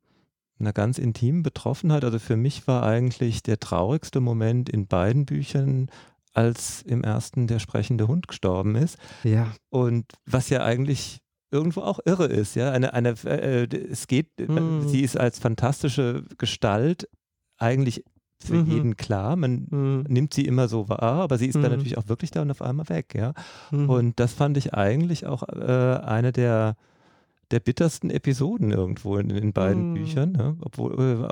[0.60, 2.04] einer ganz intimen Betroffenheit.
[2.04, 5.89] Also für mich war eigentlich der traurigste Moment in beiden Büchern,
[6.34, 8.97] als im ersten der sprechende Hund gestorben ist.
[9.24, 9.54] Ja.
[9.70, 11.20] Und was ja eigentlich
[11.52, 12.56] irgendwo auch irre ist.
[12.56, 14.88] Ja, eine, eine, äh, es geht, mm.
[14.88, 17.08] sie ist als fantastische Gestalt
[17.58, 18.04] eigentlich
[18.43, 18.72] für mhm.
[18.72, 19.36] jeden klar.
[19.36, 20.06] Man mhm.
[20.08, 21.62] nimmt sie immer so wahr, aber sie ist mhm.
[21.62, 23.14] dann natürlich auch wirklich da und auf einmal weg.
[23.16, 23.34] Ja,
[23.70, 23.89] mhm.
[23.89, 26.76] und das fand ich eigentlich auch äh, eine der
[27.52, 29.93] der bittersten Episoden irgendwo in, in beiden mhm.
[29.95, 30.56] Büchern, ja?
[30.62, 31.28] obwohl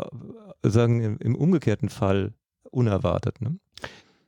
[0.62, 2.34] äh, sagen im, im, umgekehrten Fall
[2.72, 3.42] unerwartet.
[3.42, 3.58] Ne?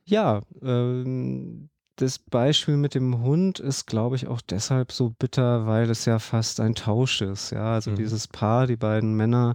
[0.04, 1.68] Ja, ähm,
[2.02, 6.18] das Beispiel mit dem Hund ist, glaube ich, auch deshalb so bitter, weil es ja
[6.18, 7.50] fast ein Tausch ist.
[7.52, 7.96] Ja, also mhm.
[7.96, 9.54] dieses Paar, die beiden Männer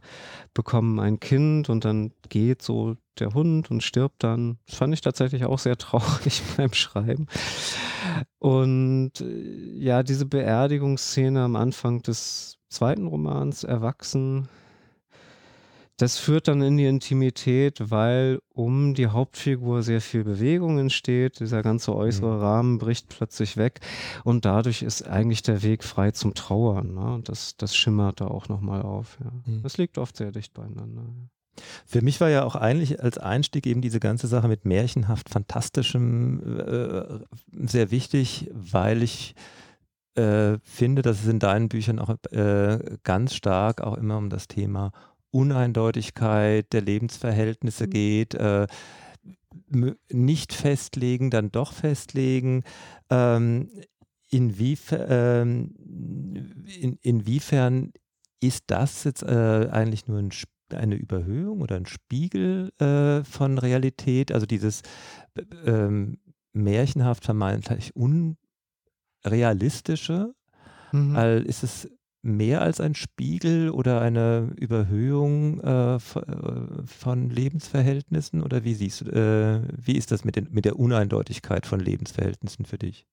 [0.53, 4.59] bekommen ein Kind und dann geht so der Hund und stirbt dann.
[4.65, 7.27] Das fand ich tatsächlich auch sehr traurig beim Schreiben.
[8.39, 14.47] Und äh, ja, diese Beerdigungsszene am Anfang des zweiten Romans, Erwachsen,
[15.97, 21.39] das führt dann in die Intimität, weil um die Hauptfigur sehr viel Bewegung entsteht.
[21.39, 22.41] Dieser ganze äußere mhm.
[22.41, 23.79] Rahmen bricht plötzlich weg
[24.23, 26.93] und dadurch ist eigentlich der Weg frei zum Trauern.
[26.93, 27.21] Ne?
[27.23, 29.17] Das, das schimmert da auch nochmal auf.
[29.23, 29.31] Ja.
[29.51, 29.63] Mhm.
[29.63, 31.03] Das liegt oft sehr dicht beieinander.
[31.87, 36.59] Für mich war ja auch eigentlich als Einstieg eben diese ganze Sache mit märchenhaft Fantastischem
[36.59, 37.19] äh,
[37.67, 39.33] sehr wichtig, weil ich
[40.13, 44.47] äh, finde, dass es in deinen Büchern auch äh, ganz stark auch immer um das
[44.47, 44.91] Thema
[45.32, 47.89] Uneindeutigkeit der Lebensverhältnisse mhm.
[47.89, 48.67] geht, äh,
[50.11, 52.63] nicht festlegen, dann doch festlegen.
[53.09, 53.69] Ähm,
[54.30, 57.91] inwiefern, ähm, in, inwiefern
[58.39, 60.30] ist das jetzt äh, eigentlich nur ein,
[60.73, 64.32] eine Überhöhung oder ein Spiegel äh, von Realität?
[64.32, 64.84] Also dieses
[65.65, 66.19] ähm,
[66.53, 67.93] märchenhaft vermeintlich
[69.23, 70.34] unrealistische?
[70.91, 71.15] Mhm.
[71.45, 71.89] Ist es
[72.28, 75.99] mehr als ein Spiegel oder eine Überhöhung äh, äh,
[76.86, 78.43] von Lebensverhältnissen?
[78.43, 82.65] Oder wie siehst du, äh, wie ist das mit, den, mit der Uneindeutigkeit von Lebensverhältnissen
[82.65, 83.05] für dich?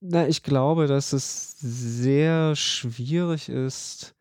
[0.00, 4.15] Na, ich glaube, dass es sehr schwierig ist,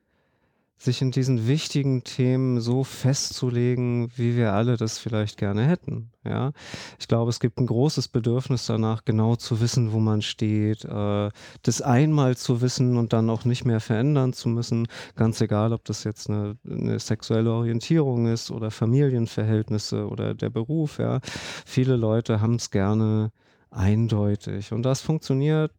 [0.77, 6.11] sich in diesen wichtigen Themen so festzulegen, wie wir alle das vielleicht gerne hätten.
[6.25, 6.51] Ja,
[6.99, 11.29] ich glaube, es gibt ein großes Bedürfnis danach, genau zu wissen, wo man steht, äh,
[11.61, 14.87] das einmal zu wissen und dann auch nicht mehr verändern zu müssen.
[15.15, 20.99] Ganz egal, ob das jetzt eine, eine sexuelle Orientierung ist oder Familienverhältnisse oder der Beruf.
[20.99, 21.19] Ja,
[21.65, 23.31] viele Leute haben es gerne
[23.69, 25.71] eindeutig und das funktioniert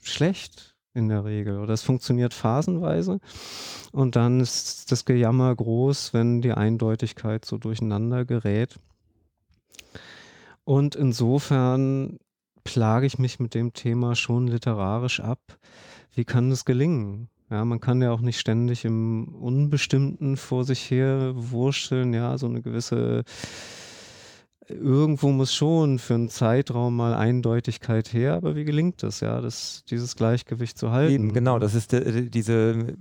[0.00, 1.58] schlecht in der Regel.
[1.58, 3.20] Oder es funktioniert phasenweise.
[3.92, 8.78] Und dann ist das Gejammer groß, wenn die Eindeutigkeit so durcheinander gerät.
[10.64, 12.18] Und insofern
[12.64, 15.40] plage ich mich mit dem Thema schon literarisch ab.
[16.14, 17.28] Wie kann das gelingen?
[17.50, 22.46] Ja, man kann ja auch nicht ständig im Unbestimmten vor sich her wurschteln, ja, so
[22.46, 23.24] eine gewisse
[24.72, 29.84] irgendwo muss schon für einen Zeitraum mal Eindeutigkeit her, aber wie gelingt es, ja, das,
[29.88, 31.12] dieses Gleichgewicht zu halten?
[31.12, 32.96] Eben, genau, das ist de, diese,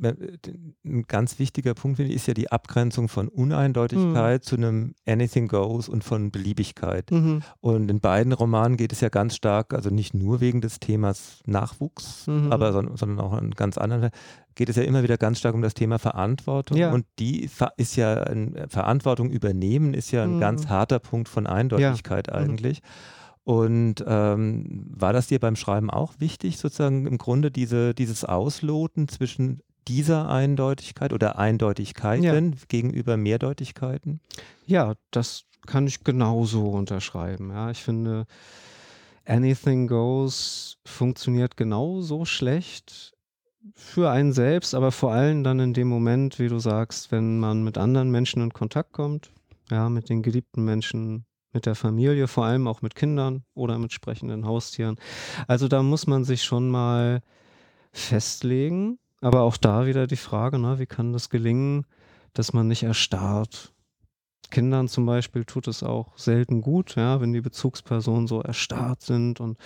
[0.83, 4.45] ein ganz wichtiger Punkt, finde ich, ist ja die Abgrenzung von Uneindeutigkeit mhm.
[4.45, 7.09] zu einem Anything Goes und von Beliebigkeit.
[7.11, 7.41] Mhm.
[7.59, 11.41] Und in beiden Romanen geht es ja ganz stark, also nicht nur wegen des Themas
[11.45, 12.51] Nachwuchs, mhm.
[12.51, 14.11] aber sondern auch an ganz anderen,
[14.55, 16.77] geht es ja immer wieder ganz stark um das Thema Verantwortung.
[16.77, 16.91] Ja.
[16.91, 20.39] Und die ist ja, ein, Verantwortung übernehmen ist ja ein mhm.
[20.39, 22.39] ganz harter Punkt von Eindeutigkeit ja.
[22.39, 22.43] Mhm.
[22.43, 22.81] eigentlich.
[22.81, 22.87] Mhm.
[23.43, 29.07] Und ähm, war das dir beim Schreiben auch wichtig, sozusagen im Grunde diese, dieses Ausloten
[29.07, 32.57] zwischen dieser Eindeutigkeit oder Eindeutigkeiten ja.
[32.67, 34.19] gegenüber Mehrdeutigkeiten?
[34.65, 37.49] Ja, das kann ich genauso unterschreiben.
[37.49, 38.25] Ja, ich finde,
[39.25, 43.10] Anything Goes funktioniert genauso schlecht
[43.75, 47.63] für einen selbst, aber vor allem dann in dem Moment, wie du sagst, wenn man
[47.63, 49.31] mit anderen Menschen in Kontakt kommt,
[49.69, 53.93] ja, mit den geliebten Menschen, mit der Familie, vor allem auch mit Kindern oder mit
[53.93, 54.95] sprechenden Haustieren.
[55.47, 57.21] Also da muss man sich schon mal
[57.91, 61.85] festlegen, aber auch da wieder die Frage, ne, wie kann das gelingen,
[62.33, 63.73] dass man nicht erstarrt.
[64.49, 69.39] Kindern zum Beispiel tut es auch selten gut, ja, wenn die Bezugspersonen so erstarrt sind
[69.39, 69.57] und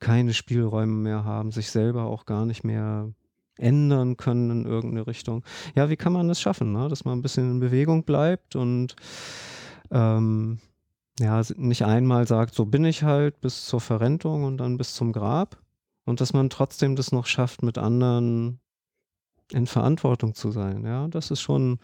[0.00, 3.12] keine Spielräume mehr haben, sich selber auch gar nicht mehr
[3.58, 5.44] ändern können in irgendeine Richtung.
[5.74, 6.88] Ja, wie kann man das schaffen, ne?
[6.88, 8.96] dass man ein bisschen in Bewegung bleibt und
[9.90, 10.58] ähm,
[11.20, 15.12] ja, nicht einmal sagt, so bin ich halt bis zur Verrentung und dann bis zum
[15.12, 15.62] Grab
[16.04, 18.60] und dass man trotzdem das noch schafft, mit anderen
[19.52, 20.84] in Verantwortung zu sein.
[20.84, 21.78] Ja, das ist schon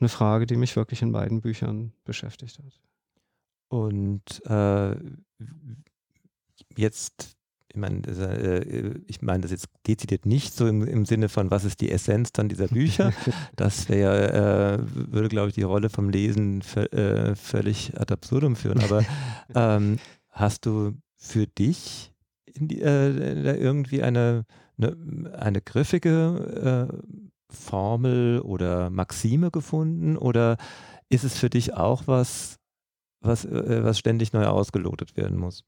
[0.00, 2.80] eine Frage, die mich wirklich in beiden Büchern beschäftigt hat.
[3.68, 4.96] Und äh,
[6.76, 7.33] jetzt
[7.74, 11.64] ich meine, äh, ich meine das jetzt dezidiert nicht so im, im, Sinne von, was
[11.64, 13.12] ist die Essenz dann dieser Bücher.
[13.56, 18.80] Das wäre, äh, würde, glaube ich, die Rolle vom Lesen äh, völlig ad absurdum führen.
[18.80, 19.04] Aber
[19.54, 19.98] ähm,
[20.30, 22.12] hast du für dich
[22.56, 24.44] die, äh, irgendwie eine,
[24.78, 30.16] eine, eine griffige äh, Formel oder Maxime gefunden?
[30.16, 30.58] Oder
[31.08, 32.60] ist es für dich auch was,
[33.20, 35.64] was, äh, was ständig neu ausgelotet werden muss?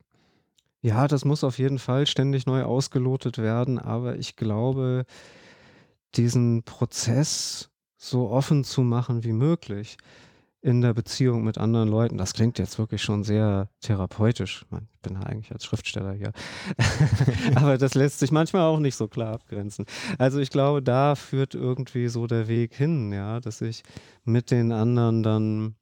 [0.87, 5.05] Ja, das muss auf jeden Fall ständig neu ausgelotet werden, aber ich glaube,
[6.15, 9.97] diesen Prozess so offen zu machen wie möglich
[10.63, 14.65] in der Beziehung mit anderen Leuten, das klingt jetzt wirklich schon sehr therapeutisch.
[14.71, 16.31] Ich bin eigentlich als Schriftsteller hier.
[17.57, 19.87] aber das lässt sich manchmal auch nicht so klar abgrenzen.
[20.19, 23.83] Also ich glaube, da führt irgendwie so der Weg hin, ja, dass ich
[24.23, 25.75] mit den anderen dann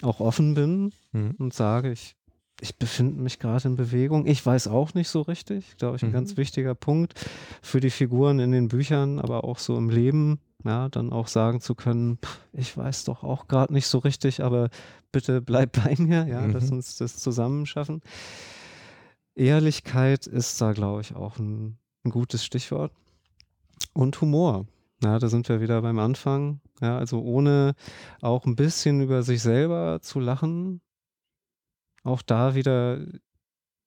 [0.00, 1.34] auch offen bin mhm.
[1.36, 2.17] und sage, ich
[2.60, 4.26] ich befinde mich gerade in Bewegung.
[4.26, 6.14] Ich weiß auch nicht so richtig, glaube ich, ein mhm.
[6.14, 7.14] ganz wichtiger Punkt
[7.62, 11.60] für die Figuren in den Büchern, aber auch so im Leben, ja, dann auch sagen
[11.60, 12.18] zu können,
[12.52, 14.70] ich weiß doch auch gerade nicht so richtig, aber
[15.12, 16.52] bitte bleib bei mir, ja, mhm.
[16.52, 18.00] lass uns das zusammen schaffen.
[19.34, 22.92] Ehrlichkeit ist da, glaube ich, auch ein, ein gutes Stichwort.
[23.94, 24.66] Und Humor.
[25.02, 26.60] Ja, da sind wir wieder beim Anfang.
[26.80, 27.74] Ja, also ohne
[28.20, 30.80] auch ein bisschen über sich selber zu lachen,
[32.08, 33.00] auch da wieder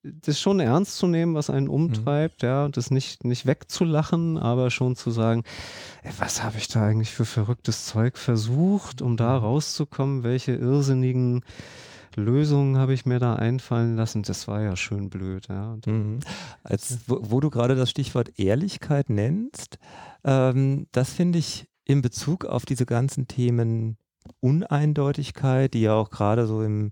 [0.04, 1.74] das schon ernst zu nehmen, was einen mhm.
[1.74, 2.48] umtreibt, mhm.
[2.48, 5.44] ja, und das nicht, nicht wegzulachen, aber schon zu sagen,
[6.04, 9.46] ey, was habe ich da eigentlich für verrücktes Zeug versucht, um da mhm.
[9.46, 11.44] rauszukommen, welche irrsinnigen
[12.16, 15.78] Lösungen habe ich mir da einfallen lassen, das war ja schön blöd, ja.
[15.86, 16.20] Mhm.
[16.64, 19.78] Als, wo, wo, du gerade das Stichwort Ehrlichkeit nennst,
[20.24, 23.98] ähm, das finde ich in Bezug auf diese ganzen Themen
[24.40, 26.92] Uneindeutigkeit, die ja auch gerade so im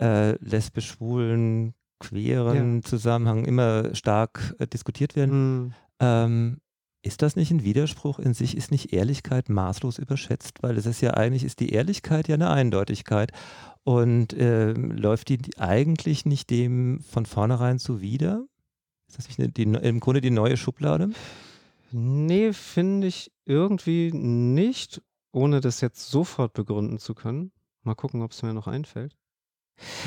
[0.00, 2.82] äh, lesbisch-schwulen, queeren ja.
[2.82, 5.62] Zusammenhang immer stark äh, diskutiert werden.
[5.62, 5.74] Mhm.
[6.00, 6.60] Ähm,
[7.02, 8.56] ist das nicht ein Widerspruch in sich?
[8.56, 10.62] Ist nicht Ehrlichkeit maßlos überschätzt?
[10.62, 13.30] Weil es ist ja eigentlich, ist die Ehrlichkeit ja eine Eindeutigkeit.
[13.82, 18.46] Und äh, läuft die eigentlich nicht dem von vornherein zuwider?
[19.06, 21.10] Ist das nicht eine, die, im Grunde die neue Schublade?
[21.92, 25.02] Nee, finde ich irgendwie nicht.
[25.34, 27.50] ohne das jetzt sofort begründen zu können,
[27.82, 29.16] mal gucken, ob es mir noch einfällt.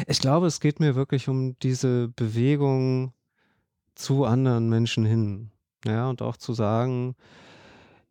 [0.08, 3.14] Ich glaube, es geht mir wirklich um diese Bewegung
[3.96, 5.52] zu anderen Menschen hin.
[5.86, 7.16] Ja, und auch zu sagen,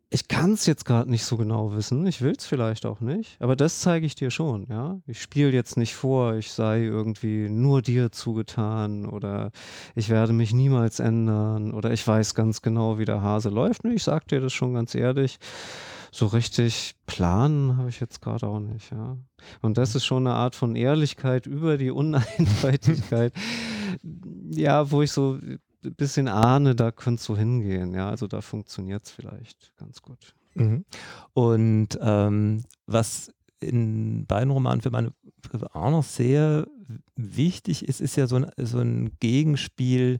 [0.09, 3.41] ich kann es jetzt gerade nicht so genau wissen, ich will es vielleicht auch nicht,
[3.41, 5.01] aber das zeige ich dir schon, ja.
[5.05, 9.51] Ich spiele jetzt nicht vor, ich sei irgendwie nur dir zugetan oder
[9.95, 13.83] ich werde mich niemals ändern oder ich weiß ganz genau, wie der Hase läuft.
[13.83, 15.39] Ich sag dir das schon ganz ehrlich.
[16.17, 19.17] So richtig planen habe ich jetzt gerade auch nicht, ja.
[19.61, 23.33] Und das ist schon eine Art von Ehrlichkeit über die Uneindeutigkeit,
[24.49, 25.59] ja, wo ich so ein
[25.95, 27.93] bisschen ahne, da könnte es so hingehen.
[27.93, 30.33] Ja, also da funktioniert es vielleicht ganz gut.
[30.55, 30.85] Mhm.
[31.33, 35.13] Und ähm, was in beiden Romanen für meine
[35.71, 36.65] auch noch sehr
[37.15, 40.17] wichtig ist, ist ja so ein, so ein Gegenspiel.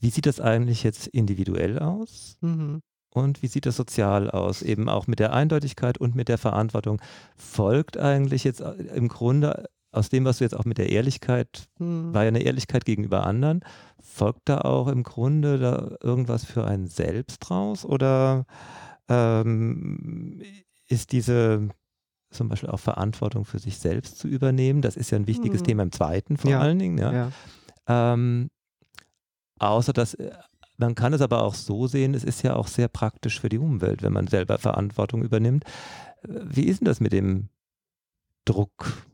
[0.00, 2.36] Wie sieht das eigentlich jetzt individuell aus?
[2.42, 2.82] Mhm.
[3.12, 4.62] Und wie sieht das sozial aus?
[4.62, 7.00] Eben auch mit der Eindeutigkeit und mit der Verantwortung.
[7.36, 11.68] Folgt eigentlich jetzt äh, im Grunde aus dem, was du jetzt auch mit der Ehrlichkeit,
[11.78, 12.14] mhm.
[12.14, 13.60] war ja eine Ehrlichkeit gegenüber anderen,
[13.98, 17.84] folgt da auch im Grunde da irgendwas für einen selbst raus?
[17.84, 18.46] Oder
[19.08, 20.42] ähm,
[20.86, 21.68] ist diese
[22.30, 24.82] zum Beispiel auch Verantwortung für sich selbst zu übernehmen?
[24.82, 25.66] Das ist ja ein wichtiges mhm.
[25.66, 26.60] Thema im zweiten vor ja.
[26.60, 26.98] allen Dingen.
[26.98, 27.12] Ja.
[27.12, 27.32] ja.
[27.88, 28.50] Ähm,
[29.58, 30.30] außer dass äh,
[30.80, 33.58] man kann es aber auch so sehen, es ist ja auch sehr praktisch für die
[33.58, 35.64] Umwelt, wenn man selber Verantwortung übernimmt.
[36.22, 37.48] Wie ist denn das mit dem
[38.44, 39.06] Druck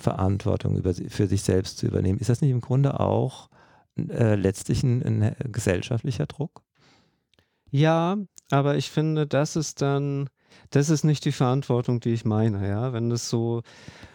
[0.00, 2.18] Verantwortung über, für sich selbst zu übernehmen.
[2.18, 3.48] Ist das nicht im Grunde auch
[3.96, 6.62] äh, letztlich ein, ein, gesellschaftlicher Druck?
[7.70, 8.16] Ja,
[8.50, 10.28] aber ich finde, das ist dann,
[10.70, 12.92] das ist nicht die Verantwortung, die ich meine, ja.
[12.92, 13.62] Wenn das so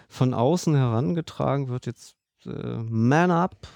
[0.09, 3.67] von außen herangetragen wird, jetzt äh, man up,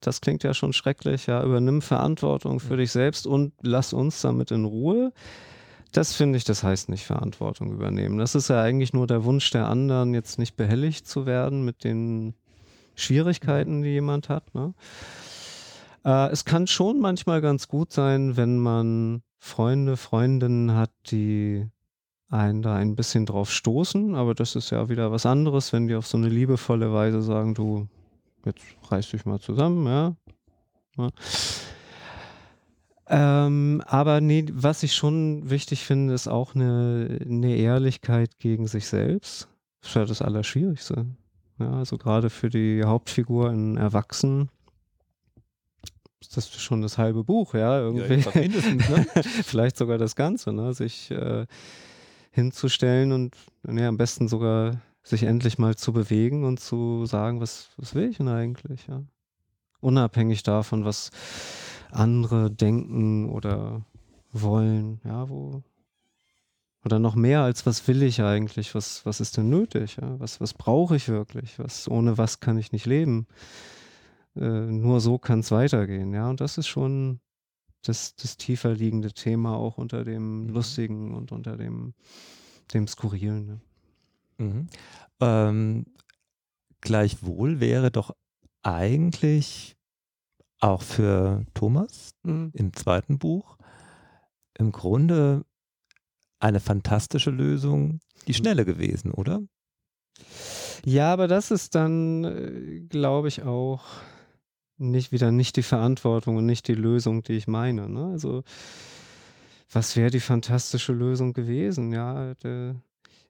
[0.00, 4.50] das klingt ja schon schrecklich, ja, übernimm Verantwortung für dich selbst und lass uns damit
[4.50, 5.12] in Ruhe.
[5.92, 8.18] Das finde ich, das heißt nicht Verantwortung übernehmen.
[8.18, 11.82] Das ist ja eigentlich nur der Wunsch der anderen, jetzt nicht behelligt zu werden mit
[11.82, 12.34] den
[12.94, 14.54] Schwierigkeiten, die jemand hat.
[14.54, 14.74] Ne?
[16.04, 21.66] Äh, es kann schon manchmal ganz gut sein, wenn man Freunde, Freundinnen hat, die
[22.28, 25.94] einen da ein bisschen drauf stoßen, aber das ist ja wieder was anderes, wenn die
[25.94, 27.88] auf so eine liebevolle Weise sagen, du,
[28.48, 30.16] jetzt reiß dich mal zusammen, ja.
[30.96, 31.10] ja.
[33.10, 38.86] Ähm, aber nee, was ich schon wichtig finde, ist auch eine, eine Ehrlichkeit gegen sich
[38.86, 39.48] selbst.
[39.80, 41.06] Das ist ja das Allerschwierigste.
[41.58, 44.50] Ja, also gerade für die Hauptfigur in Erwachsenen
[46.20, 48.16] ist das schon das halbe Buch, ja, irgendwie.
[48.16, 49.06] Ja, mindestens, ne?
[49.44, 50.74] Vielleicht sogar das Ganze, ne?
[50.74, 51.46] Sich äh,
[52.30, 57.70] hinzustellen und nee, am besten sogar sich endlich mal zu bewegen und zu sagen, was,
[57.76, 59.02] was will ich denn eigentlich, ja.
[59.80, 61.10] Unabhängig davon, was
[61.90, 63.84] andere denken oder
[64.32, 65.62] wollen, ja, wo
[66.84, 70.18] oder noch mehr als was will ich eigentlich, was, was ist denn nötig, ja?
[70.20, 73.26] was, was brauche ich wirklich, was, ohne was kann ich nicht leben.
[74.36, 76.30] Äh, nur so kann es weitergehen, ja.
[76.30, 77.20] Und das ist schon
[77.82, 80.48] das, das tiefer liegende Thema auch unter dem mhm.
[80.50, 81.94] Lustigen und unter dem,
[82.72, 83.46] dem Skurrilen.
[83.46, 83.60] Ne?
[84.38, 84.68] Mhm.
[85.20, 85.86] Ähm,
[86.80, 88.14] gleichwohl wäre doch
[88.62, 89.76] eigentlich
[90.60, 92.50] auch für Thomas mhm.
[92.54, 93.56] im zweiten Buch
[94.58, 95.44] im Grunde
[96.40, 99.40] eine fantastische Lösung, die schnelle gewesen, oder?
[100.84, 103.84] Ja, aber das ist dann, äh, glaube ich, auch
[104.76, 107.88] nicht wieder nicht die Verantwortung und nicht die Lösung, die ich meine.
[107.88, 108.10] Ne?
[108.12, 108.44] Also,
[109.72, 111.92] was wäre die fantastische Lösung gewesen?
[111.92, 112.76] Ja, der,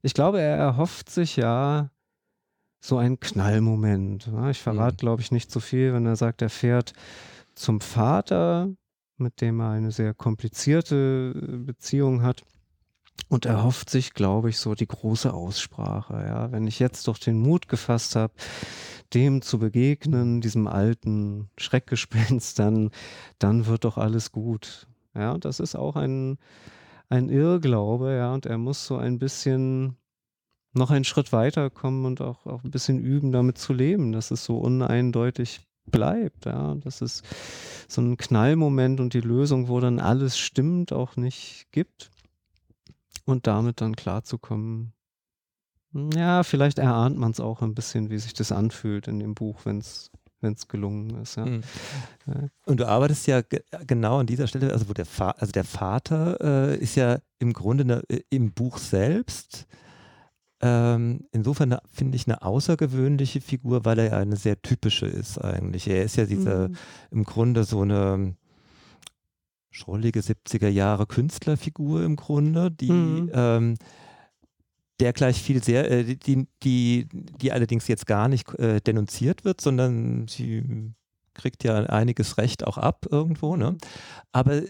[0.03, 1.91] ich glaube, er erhofft sich ja
[2.81, 4.29] so einen Knallmoment.
[4.29, 4.51] Ne?
[4.51, 4.99] Ich verrate, mhm.
[4.99, 6.93] glaube ich, nicht zu viel, wenn er sagt, er fährt
[7.55, 8.71] zum Vater,
[9.17, 12.45] mit dem er eine sehr komplizierte äh, Beziehung hat.
[13.29, 16.15] Und er hofft sich, glaube ich, so die große Aussprache.
[16.15, 18.33] Ja, wenn ich jetzt doch den Mut gefasst habe,
[19.13, 22.91] dem zu begegnen, diesem alten Schreckgespenst, dann,
[23.39, 24.87] dann wird doch alles gut.
[25.15, 26.39] Ja, das ist auch ein,
[27.09, 29.97] ein Irrglaube, ja, und er muss so ein bisschen
[30.73, 34.31] noch einen Schritt weiter kommen und auch, auch ein bisschen üben, damit zu leben, dass
[34.31, 36.47] es so uneindeutig bleibt.
[36.47, 37.23] Ja, dass es
[37.89, 42.11] so ein Knallmoment und die Lösung, wo dann alles stimmt, auch nicht gibt.
[43.25, 44.95] Und damit dann klarzukommen.
[45.93, 49.61] Ja, vielleicht erahnt man es auch ein bisschen, wie sich das anfühlt in dem Buch,
[49.65, 50.11] wenn es
[50.41, 51.37] wenn es gelungen ist.
[51.37, 51.47] Ja.
[51.47, 51.63] Mhm.
[52.67, 53.43] Und du arbeitest ja
[53.87, 57.53] genau an dieser Stelle, also wo der, Fa also der Vater äh, ist ja im
[57.53, 59.67] Grunde ne, im Buch selbst
[60.61, 65.87] ähm, insofern finde ich eine außergewöhnliche Figur, weil er ja eine sehr typische ist eigentlich.
[65.89, 66.77] Er ist ja dieser mhm.
[67.13, 68.35] im Grunde so eine
[69.71, 73.31] schrullige 70er Jahre Künstlerfigur im Grunde, die mhm.
[73.33, 73.75] ähm,
[75.01, 79.61] der gleich viel sehr, äh, die, die, die allerdings jetzt gar nicht äh, denunziert wird,
[79.61, 80.93] sondern sie
[81.35, 83.57] kriegt ja einiges Recht auch ab irgendwo.
[83.57, 83.77] Ne?
[84.33, 84.63] Aber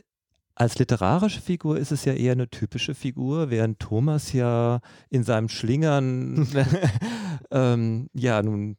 [0.55, 5.49] als literarische Figur ist es ja eher eine typische Figur, während Thomas ja in seinem
[5.49, 6.49] Schlingern
[7.51, 8.77] ähm, ja nun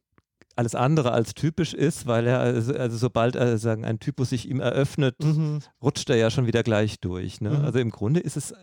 [0.59, 4.49] alles andere als typisch ist, weil er, also, also sobald er sagen, ein Typus sich
[4.49, 5.59] ihm eröffnet, mhm.
[5.81, 7.39] rutscht er ja schon wieder gleich durch.
[7.39, 7.51] Ne?
[7.51, 7.65] Mhm.
[7.65, 8.53] Also im Grunde ist es,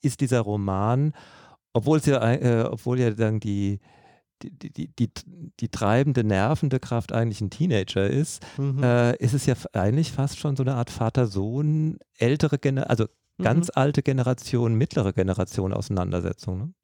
[0.00, 1.12] ist dieser Roman,
[1.72, 3.80] obwohl es ja, äh, obwohl ja dann die,
[4.42, 5.10] die, die, die,
[5.60, 8.82] die, treibende, nervende Kraft eigentlich ein Teenager ist, mhm.
[8.82, 13.06] äh, ist es ja eigentlich fast schon so eine Art Vater-Sohn, ältere Generation, also
[13.42, 13.72] ganz mhm.
[13.74, 16.58] alte Generation, mittlere Generation Auseinandersetzung.
[16.58, 16.74] Ne?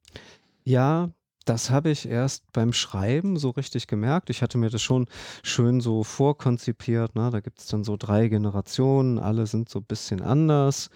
[0.63, 1.09] Ja,
[1.45, 4.29] das habe ich erst beim Schreiben so richtig gemerkt.
[4.29, 5.07] Ich hatte mir das schon
[5.41, 7.15] schön so vorkonzipiert.
[7.15, 7.29] Ne?
[7.31, 10.89] Da gibt es dann so drei Generationen, alle sind so ein bisschen anders,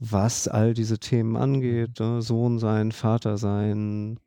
[0.00, 2.00] was all diese Themen angeht.
[2.00, 2.22] Ne?
[2.22, 4.18] Sohn sein, Vater sein,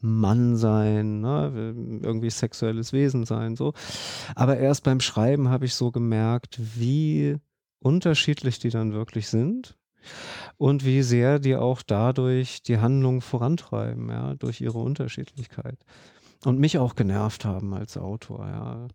[0.00, 1.74] Mann sein, ne?
[2.02, 3.72] irgendwie sexuelles Wesen sein, so.
[4.36, 7.36] Aber erst beim Schreiben habe ich so gemerkt, wie
[7.80, 9.76] unterschiedlich die dann wirklich sind
[10.56, 15.78] und wie sehr die auch dadurch die Handlung vorantreiben, ja, durch ihre Unterschiedlichkeit.
[16.44, 18.88] Und mich auch genervt haben als Autor, ja.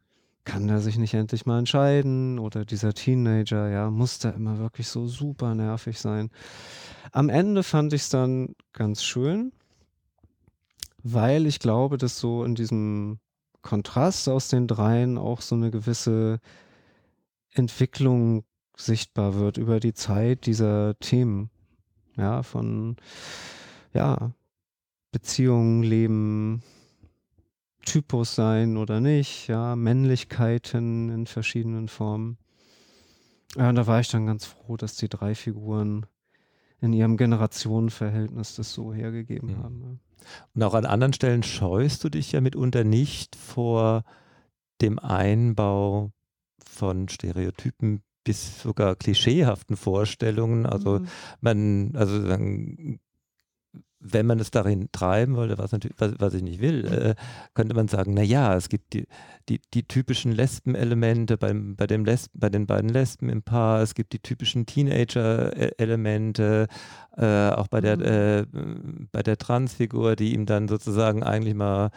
[0.45, 2.37] Kann der sich nicht endlich mal entscheiden?
[2.37, 6.29] Oder dieser Teenager, ja, muss der immer wirklich so super nervig sein?
[7.11, 9.53] Am Ende fand ich es dann ganz schön,
[11.01, 13.19] weil ich glaube, dass so in diesem
[13.61, 16.39] Kontrast aus den dreien auch so eine gewisse
[17.51, 18.43] Entwicklung
[18.75, 21.49] sichtbar wird über die Zeit dieser Themen.
[22.17, 22.97] Ja, von
[23.93, 24.33] ja,
[25.11, 26.63] Beziehungen, Leben,
[27.83, 32.37] Typus sein oder nicht, ja, Männlichkeiten in verschiedenen Formen.
[33.55, 36.05] Ja, und da war ich dann ganz froh, dass die drei Figuren
[36.81, 39.63] in ihrem Generationenverhältnis das so hergegeben mhm.
[39.63, 39.81] haben.
[39.83, 40.25] Ja.
[40.53, 44.03] Und auch an anderen Stellen scheust du dich ja mitunter nicht vor
[44.81, 46.11] dem Einbau
[46.65, 50.65] von Stereotypen bis sogar klischeehaften Vorstellungen.
[50.65, 51.07] Also mhm.
[51.41, 52.99] man, also dann
[54.03, 57.15] wenn man es darin treiben wollte, was, natürlich, was, was ich nicht will, äh,
[57.53, 59.07] könnte man sagen, naja, es gibt die,
[59.49, 63.95] die, die typischen Lesben-Elemente beim, bei, dem Lesben, bei den beiden Lesben im Paar, es
[63.95, 66.67] gibt die typischen Teenager-Elemente,
[67.17, 68.03] äh, auch bei der, mhm.
[68.03, 68.45] äh,
[69.11, 71.89] bei der Transfigur, die ihm dann sozusagen eigentlich mal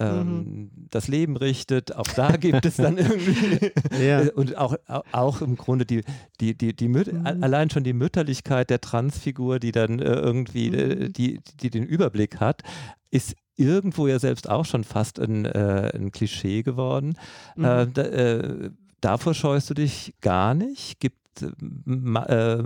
[0.00, 0.70] ähm, mhm.
[0.90, 1.94] das Leben richtet.
[1.94, 3.72] Auch da gibt es dann irgendwie
[4.04, 4.22] ja.
[4.34, 4.76] und auch,
[5.12, 6.02] auch im Grunde die,
[6.40, 7.26] die, die, die Müt mhm.
[7.26, 11.12] allein schon die Mütterlichkeit der Transfigur, die dann äh, irgendwie, äh, mhm.
[11.12, 12.62] die, die den Überblick hat,
[13.10, 17.16] ist irgendwo ja selbst auch schon fast ein, äh, ein Klischee geworden.
[17.56, 17.64] Mhm.
[17.64, 18.70] Äh, da, äh,
[19.00, 20.98] davor scheust du dich gar nicht?
[21.00, 22.62] Gibt äh,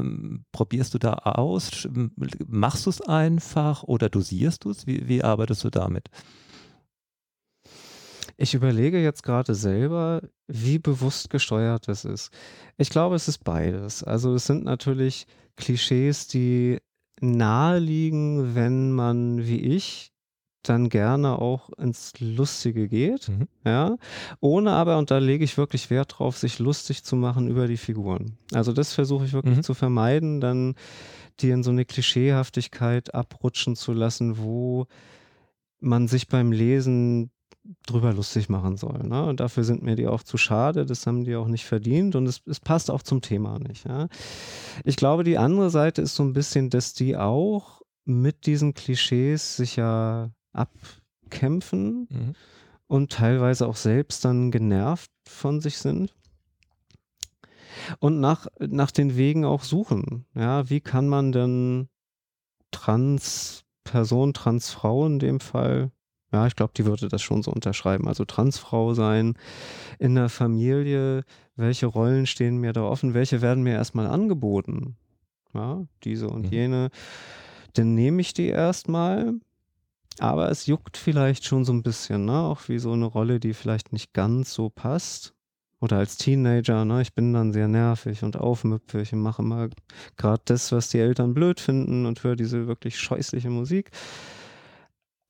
[0.52, 1.88] probierst du da aus?
[2.46, 4.86] Machst du es einfach oder dosierst du es?
[4.86, 6.08] Wie, wie arbeitest du damit?
[8.36, 12.30] Ich überlege jetzt gerade selber, wie bewusst gesteuert das ist.
[12.76, 14.02] Ich glaube, es ist beides.
[14.02, 15.26] Also es sind natürlich
[15.56, 16.78] Klischees, die
[17.20, 20.10] naheliegen, wenn man wie ich
[20.68, 23.48] dann gerne auch ins Lustige geht, mhm.
[23.64, 23.96] ja,
[24.40, 27.76] ohne aber, und da lege ich wirklich Wert drauf, sich lustig zu machen über die
[27.76, 28.38] Figuren.
[28.52, 29.62] Also das versuche ich wirklich mhm.
[29.62, 30.74] zu vermeiden, dann
[31.40, 34.86] die in so eine Klischeehaftigkeit abrutschen zu lassen, wo
[35.80, 37.30] man sich beim Lesen
[37.86, 39.02] drüber lustig machen soll.
[39.04, 39.24] Ne?
[39.24, 42.26] Und dafür sind mir die auch zu schade, das haben die auch nicht verdient und
[42.26, 43.86] es, es passt auch zum Thema nicht.
[43.86, 44.08] Ja?
[44.84, 49.56] Ich glaube, die andere Seite ist so ein bisschen, dass die auch mit diesen Klischees
[49.56, 52.32] sich ja abkämpfen mhm.
[52.86, 56.14] und teilweise auch selbst dann genervt von sich sind.
[57.98, 60.26] Und nach, nach den Wegen auch suchen.
[60.34, 61.88] Ja, wie kann man denn
[62.70, 65.90] Trans-Person, Transfrau in dem Fall
[66.34, 68.08] ja, ich glaube, die würde das schon so unterschreiben.
[68.08, 69.34] Also Transfrau sein
[70.00, 71.22] in der Familie,
[71.54, 74.96] welche Rollen stehen mir da offen, welche werden mir erstmal angeboten?
[75.54, 76.52] Ja, diese und mhm.
[76.52, 76.90] jene.
[77.74, 79.34] Dann nehme ich die erstmal,
[80.18, 82.40] aber es juckt vielleicht schon so ein bisschen, ne?
[82.40, 85.34] Auch wie so eine Rolle, die vielleicht nicht ganz so passt.
[85.80, 87.00] Oder als Teenager, ne?
[87.00, 89.68] Ich bin dann sehr nervig und aufmüpfig und mache immer
[90.16, 93.92] gerade das, was die Eltern blöd finden und höre diese wirklich scheußliche Musik.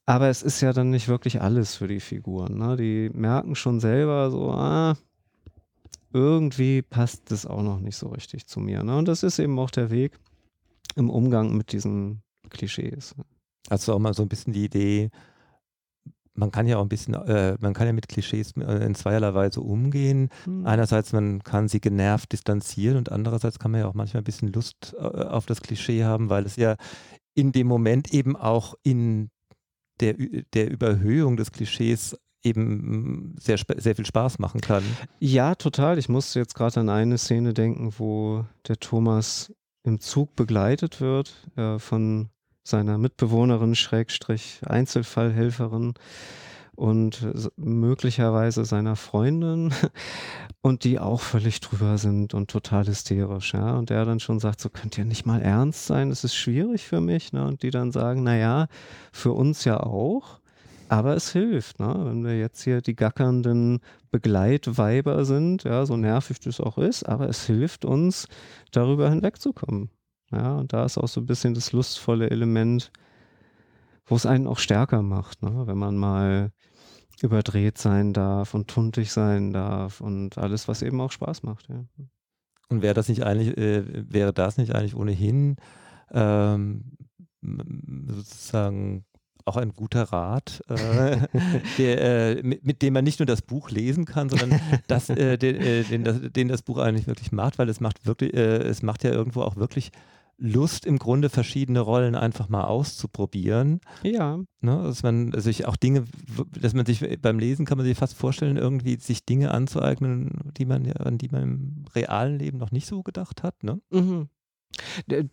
[0.06, 2.58] Aber es ist ja dann nicht wirklich alles für die Figuren.
[2.58, 2.76] Ne?
[2.76, 4.96] Die merken schon selber so, ah,
[6.12, 8.82] irgendwie passt das auch noch nicht so richtig zu mir.
[8.82, 8.96] Ne?
[8.96, 10.18] Und das ist eben auch der Weg
[10.94, 13.14] im Umgang mit diesen Klischees.
[13.70, 15.10] Hast du auch mal so ein bisschen die Idee,
[16.34, 19.34] man kann ja auch ein bisschen, äh, man kann ja mit Klischees äh, in zweierlei
[19.34, 20.30] Weise umgehen.
[20.44, 20.66] Hm.
[20.66, 24.52] Einerseits, man kann sie genervt distanzieren und andererseits kann man ja auch manchmal ein bisschen
[24.52, 26.76] Lust äh, auf das Klischee haben, weil es ja
[27.34, 29.30] in dem Moment eben auch in
[30.00, 30.14] der,
[30.54, 34.84] der Überhöhung des Klischees eben sehr, sehr viel Spaß machen kann.
[35.18, 35.98] Ja, total.
[35.98, 39.52] Ich musste jetzt gerade an eine Szene denken, wo der Thomas
[39.82, 42.28] im Zug begleitet wird äh, von
[42.62, 45.94] seiner Mitbewohnerin, Schrägstrich Einzelfallhelferin
[46.76, 47.26] und
[47.56, 49.72] möglicherweise seiner Freundin
[50.62, 53.76] und die auch völlig drüber sind und total hysterisch, ja.
[53.76, 56.84] Und der dann schon sagt, so könnt ihr nicht mal ernst sein, das ist schwierig
[56.84, 57.46] für mich, ne?
[57.46, 58.68] Und die dann sagen, naja,
[59.12, 60.40] für uns ja auch.
[60.88, 61.94] Aber es hilft, ne?
[62.04, 63.80] wenn wir jetzt hier die gackernden
[64.10, 68.28] Begleitweiber sind, ja, so nervig das auch ist, aber es hilft uns,
[68.70, 69.90] darüber hinwegzukommen.
[70.30, 72.92] Ja, und da ist auch so ein bisschen das lustvolle Element,
[74.06, 75.66] wo es einen auch stärker macht, ne?
[75.66, 76.52] wenn man mal
[77.22, 81.68] überdreht sein darf und tuntig sein darf und alles, was eben auch Spaß macht.
[81.68, 81.84] Ja.
[82.68, 85.56] Und wäre das nicht eigentlich, äh, wäre das nicht eigentlich ohnehin
[86.12, 86.92] ähm,
[88.08, 89.04] sozusagen
[89.44, 91.18] auch ein guter Rat, äh,
[91.78, 95.36] der, äh, mit, mit, dem man nicht nur das Buch lesen kann, sondern das, äh,
[95.36, 98.62] den, äh, den, das, den, das, Buch eigentlich wirklich macht, weil es macht wirklich, äh,
[98.62, 99.92] es macht ja irgendwo auch wirklich
[100.38, 103.80] Lust im Grunde verschiedene Rollen einfach mal auszuprobieren.
[104.02, 104.38] Ja.
[104.60, 106.04] Ne, dass man sich auch Dinge,
[106.60, 110.64] dass man sich beim Lesen kann man sich fast vorstellen, irgendwie sich Dinge anzueignen, die
[110.64, 113.62] man an die man im realen Leben noch nicht so gedacht hat.
[113.62, 113.80] Ne?
[113.90, 114.28] Mhm.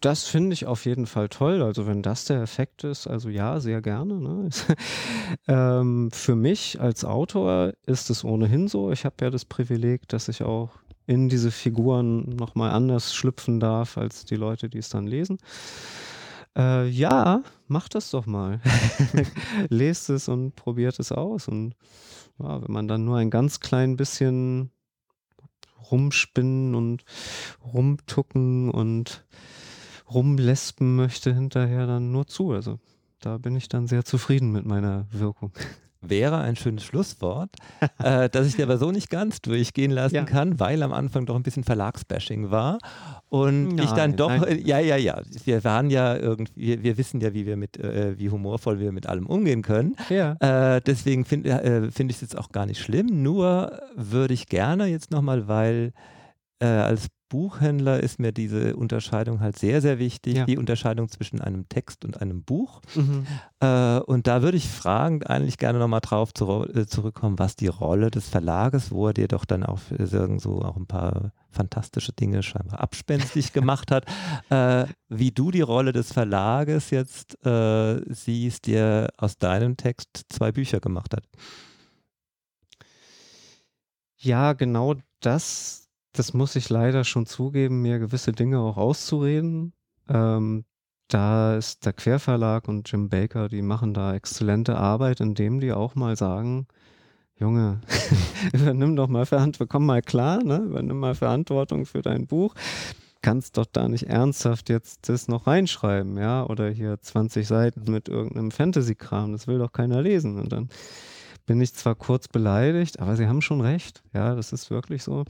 [0.01, 1.61] Das finde ich auf jeden Fall toll.
[1.61, 4.19] Also wenn das der Effekt ist, also ja, sehr gerne.
[4.19, 4.49] Ne?
[5.47, 8.91] ähm, für mich als Autor ist es ohnehin so.
[8.91, 10.69] Ich habe ja das Privileg, dass ich auch
[11.11, 15.39] in diese Figuren nochmal anders schlüpfen darf als die Leute, die es dann lesen.
[16.57, 18.61] Äh, ja, macht das doch mal.
[19.67, 21.49] Lest es und probiert es aus.
[21.49, 21.75] Und
[22.39, 24.71] ja, wenn man dann nur ein ganz klein bisschen
[25.91, 27.03] rumspinnen und
[27.61, 29.25] rumtucken und
[30.09, 32.53] rumlespen möchte hinterher dann nur zu.
[32.53, 32.79] Also
[33.19, 35.51] da bin ich dann sehr zufrieden mit meiner Wirkung
[36.01, 37.49] wäre ein schönes Schlusswort,
[37.99, 40.23] äh, das ich dir aber so nicht ganz durchgehen lassen ja.
[40.23, 42.79] kann, weil am Anfang doch ein bisschen Verlagsbashing war.
[43.29, 44.61] Und nein, ich dann doch, nein.
[44.65, 48.17] ja, ja, ja, wir waren ja irgendwie, wir, wir wissen ja, wie wir mit, äh,
[48.17, 49.95] wie humorvoll wir mit allem umgehen können.
[50.09, 50.35] Ja.
[50.39, 54.47] Äh, deswegen finde äh, find ich es jetzt auch gar nicht schlimm, nur würde ich
[54.47, 55.93] gerne jetzt nochmal, weil
[56.59, 60.45] äh, als Buchhändler ist mir diese Unterscheidung halt sehr, sehr wichtig, ja.
[60.45, 62.81] die Unterscheidung zwischen einem Text und einem Buch.
[62.93, 63.25] Mhm.
[63.61, 67.67] Äh, und da würde ich fragend eigentlich gerne nochmal drauf zu, äh, zurückkommen, was die
[67.67, 69.79] Rolle des Verlages, wo er dir doch dann auch
[70.39, 74.05] so auch ein paar fantastische Dinge scheinbar abspenstig gemacht hat,
[74.49, 80.51] äh, wie du die Rolle des Verlages jetzt äh, siehst, der aus deinem Text zwei
[80.51, 81.23] Bücher gemacht hat.
[84.17, 89.73] Ja, genau das das muss ich leider schon zugeben, mir gewisse Dinge auch auszureden.
[90.09, 90.65] Ähm,
[91.07, 95.95] da ist der Querverlag und Jim Baker, die machen da exzellente Arbeit, indem die auch
[95.95, 96.67] mal sagen,
[97.37, 97.81] Junge,
[98.53, 100.57] übernimm doch mal Verantwortung, komm mal klar, ne?
[100.57, 102.53] übernimm mal Verantwortung für dein Buch.
[103.23, 106.43] Kannst doch da nicht ernsthaft jetzt das noch reinschreiben, ja?
[106.45, 110.39] Oder hier 20 Seiten mit irgendeinem Fantasy-Kram, das will doch keiner lesen.
[110.39, 110.69] Und dann
[111.45, 115.25] bin ich zwar kurz beleidigt, aber sie haben schon recht, ja, das ist wirklich so.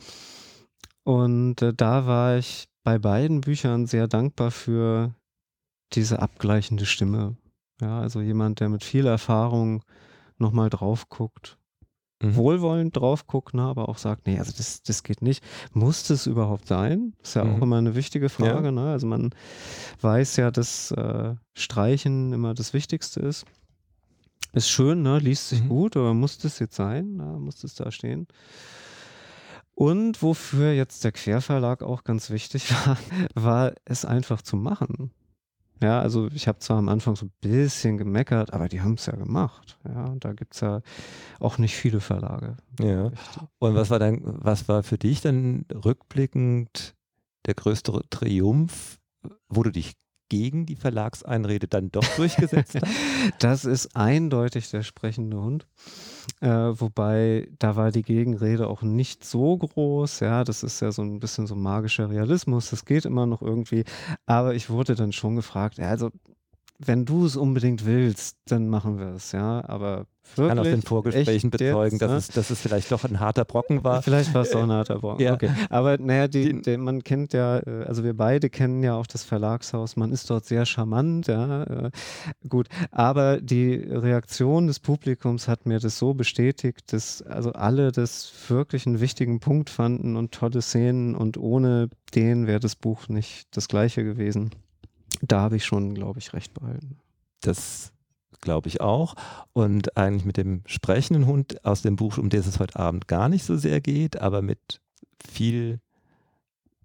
[1.03, 5.14] Und äh, da war ich bei beiden Büchern sehr dankbar für
[5.94, 7.38] diese abgleichende Stimme.
[7.82, 9.84] Ja, also jemand, der mit viel Erfahrung
[10.38, 11.57] nochmal drauf guckt,
[12.22, 12.36] mhm.
[12.36, 15.44] wohlwollend drauf guckt, ne, aber auch sagt, nee, also das, das geht nicht.
[15.73, 17.14] Muss das überhaupt sein?
[17.22, 17.56] Ist ja mhm.
[17.56, 18.68] auch immer eine wichtige Frage.
[18.68, 18.72] Ja.
[18.72, 18.91] Ne?
[18.91, 19.32] Also man
[20.02, 23.45] weiß ja, dass äh, Streichen immer das Wichtigste ist.
[24.53, 25.19] Ist schön, ne?
[25.19, 25.69] liest sich mhm.
[25.69, 27.15] gut, aber muss das jetzt sein?
[27.15, 28.28] Na, muss das da stehen?
[29.82, 32.98] Und wofür jetzt der Querverlag auch ganz wichtig war,
[33.34, 35.10] war es einfach zu machen.
[35.82, 39.08] Ja, also ich habe zwar am Anfang so ein bisschen gemeckert, aber die haben es
[39.08, 39.80] ja gemacht.
[39.84, 40.82] Ja, und da gibt es ja
[41.40, 42.58] auch nicht viele Verlage.
[42.80, 43.10] Ja.
[43.58, 46.94] Und was war dann, was war für dich dann rückblickend
[47.48, 48.99] der größte Triumph,
[49.49, 49.94] wo du dich
[50.32, 52.86] gegen die Verlagseinrede dann doch durchgesetzt hast?
[53.40, 55.68] Das ist eindeutig der sprechende Hund.
[56.40, 60.22] Äh, wobei da war die Gegenrede auch nicht so groß.
[60.22, 62.70] Ja, das ist ja so ein bisschen so magischer Realismus.
[62.70, 63.84] Das geht immer noch irgendwie.
[64.26, 66.12] Aber ich wurde dann schon gefragt, ja, also
[66.86, 69.64] wenn du es unbedingt willst, dann machen wir es, ja.
[69.68, 72.18] Aber ich kann aus den Vorgesprächen bezeugen, jetzt, dass, ne?
[72.18, 74.02] es, dass es vielleicht doch ein harter Brocken war.
[74.02, 75.24] Vielleicht war es doch ein harter Brocken.
[75.24, 75.34] Ja.
[75.34, 75.49] Okay.
[75.70, 79.24] Aber naja, die, die, man kennt ja, äh, also wir beide kennen ja auch das
[79.24, 79.95] Verlagshaus.
[79.98, 81.64] Man ist dort sehr charmant, ja.
[81.64, 81.91] Äh,
[82.48, 82.68] gut.
[82.91, 88.88] Aber die Reaktion des Publikums hat mir das so bestätigt, dass also alle das wirklich
[88.88, 93.68] einen wichtigen Punkt fanden und tolle Szenen und ohne den wäre das Buch nicht das
[93.68, 94.52] gleiche gewesen.
[95.22, 96.98] Da habe ich schon, glaube ich, recht behalten.
[97.41, 97.93] Das
[98.41, 99.15] glaube ich auch.
[99.53, 103.30] Und eigentlich mit dem sprechenden Hund aus dem Buch, um das es heute Abend gar
[103.30, 104.81] nicht so sehr geht, aber mit
[105.26, 105.80] viel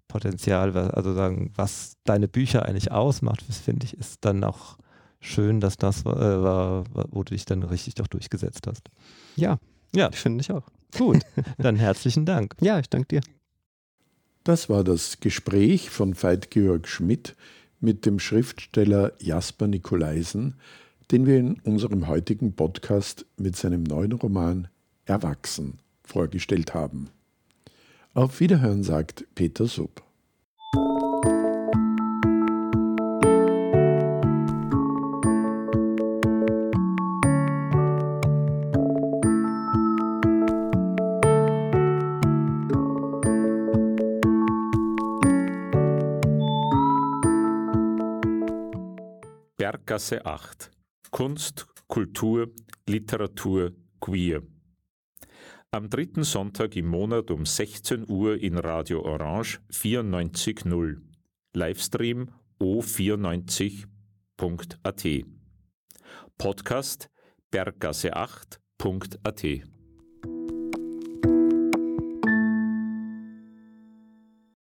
[0.07, 4.77] Potenzial, also sagen, was deine Bücher eigentlich ausmacht, das finde ich, ist dann auch
[5.19, 8.89] schön, dass das äh, war, wo du dich dann richtig doch durchgesetzt hast.
[9.35, 9.59] Ja,
[9.93, 10.63] ja, finde ich auch.
[10.97, 11.21] Gut,
[11.57, 12.55] dann herzlichen Dank.
[12.61, 13.21] Ja, ich danke dir.
[14.43, 17.35] Das war das Gespräch von Veit Georg Schmidt
[17.79, 20.55] mit dem Schriftsteller Jasper Nikolaisen,
[21.11, 24.67] den wir in unserem heutigen Podcast mit seinem neuen Roman
[25.05, 27.09] Erwachsen vorgestellt haben.
[28.13, 30.06] Auf Wiederhören sagt Peter Sub.
[49.97, 50.69] Berggasse 8
[51.09, 52.51] Kunst, Kultur,
[52.87, 54.43] Literatur, Queer.
[55.71, 61.01] Am dritten Sonntag im Monat um 16 Uhr in Radio Orange 94.0.
[61.53, 62.29] Livestream
[62.59, 65.25] o94.at.
[66.37, 67.09] Podcast
[67.51, 69.76] berggasse8.at.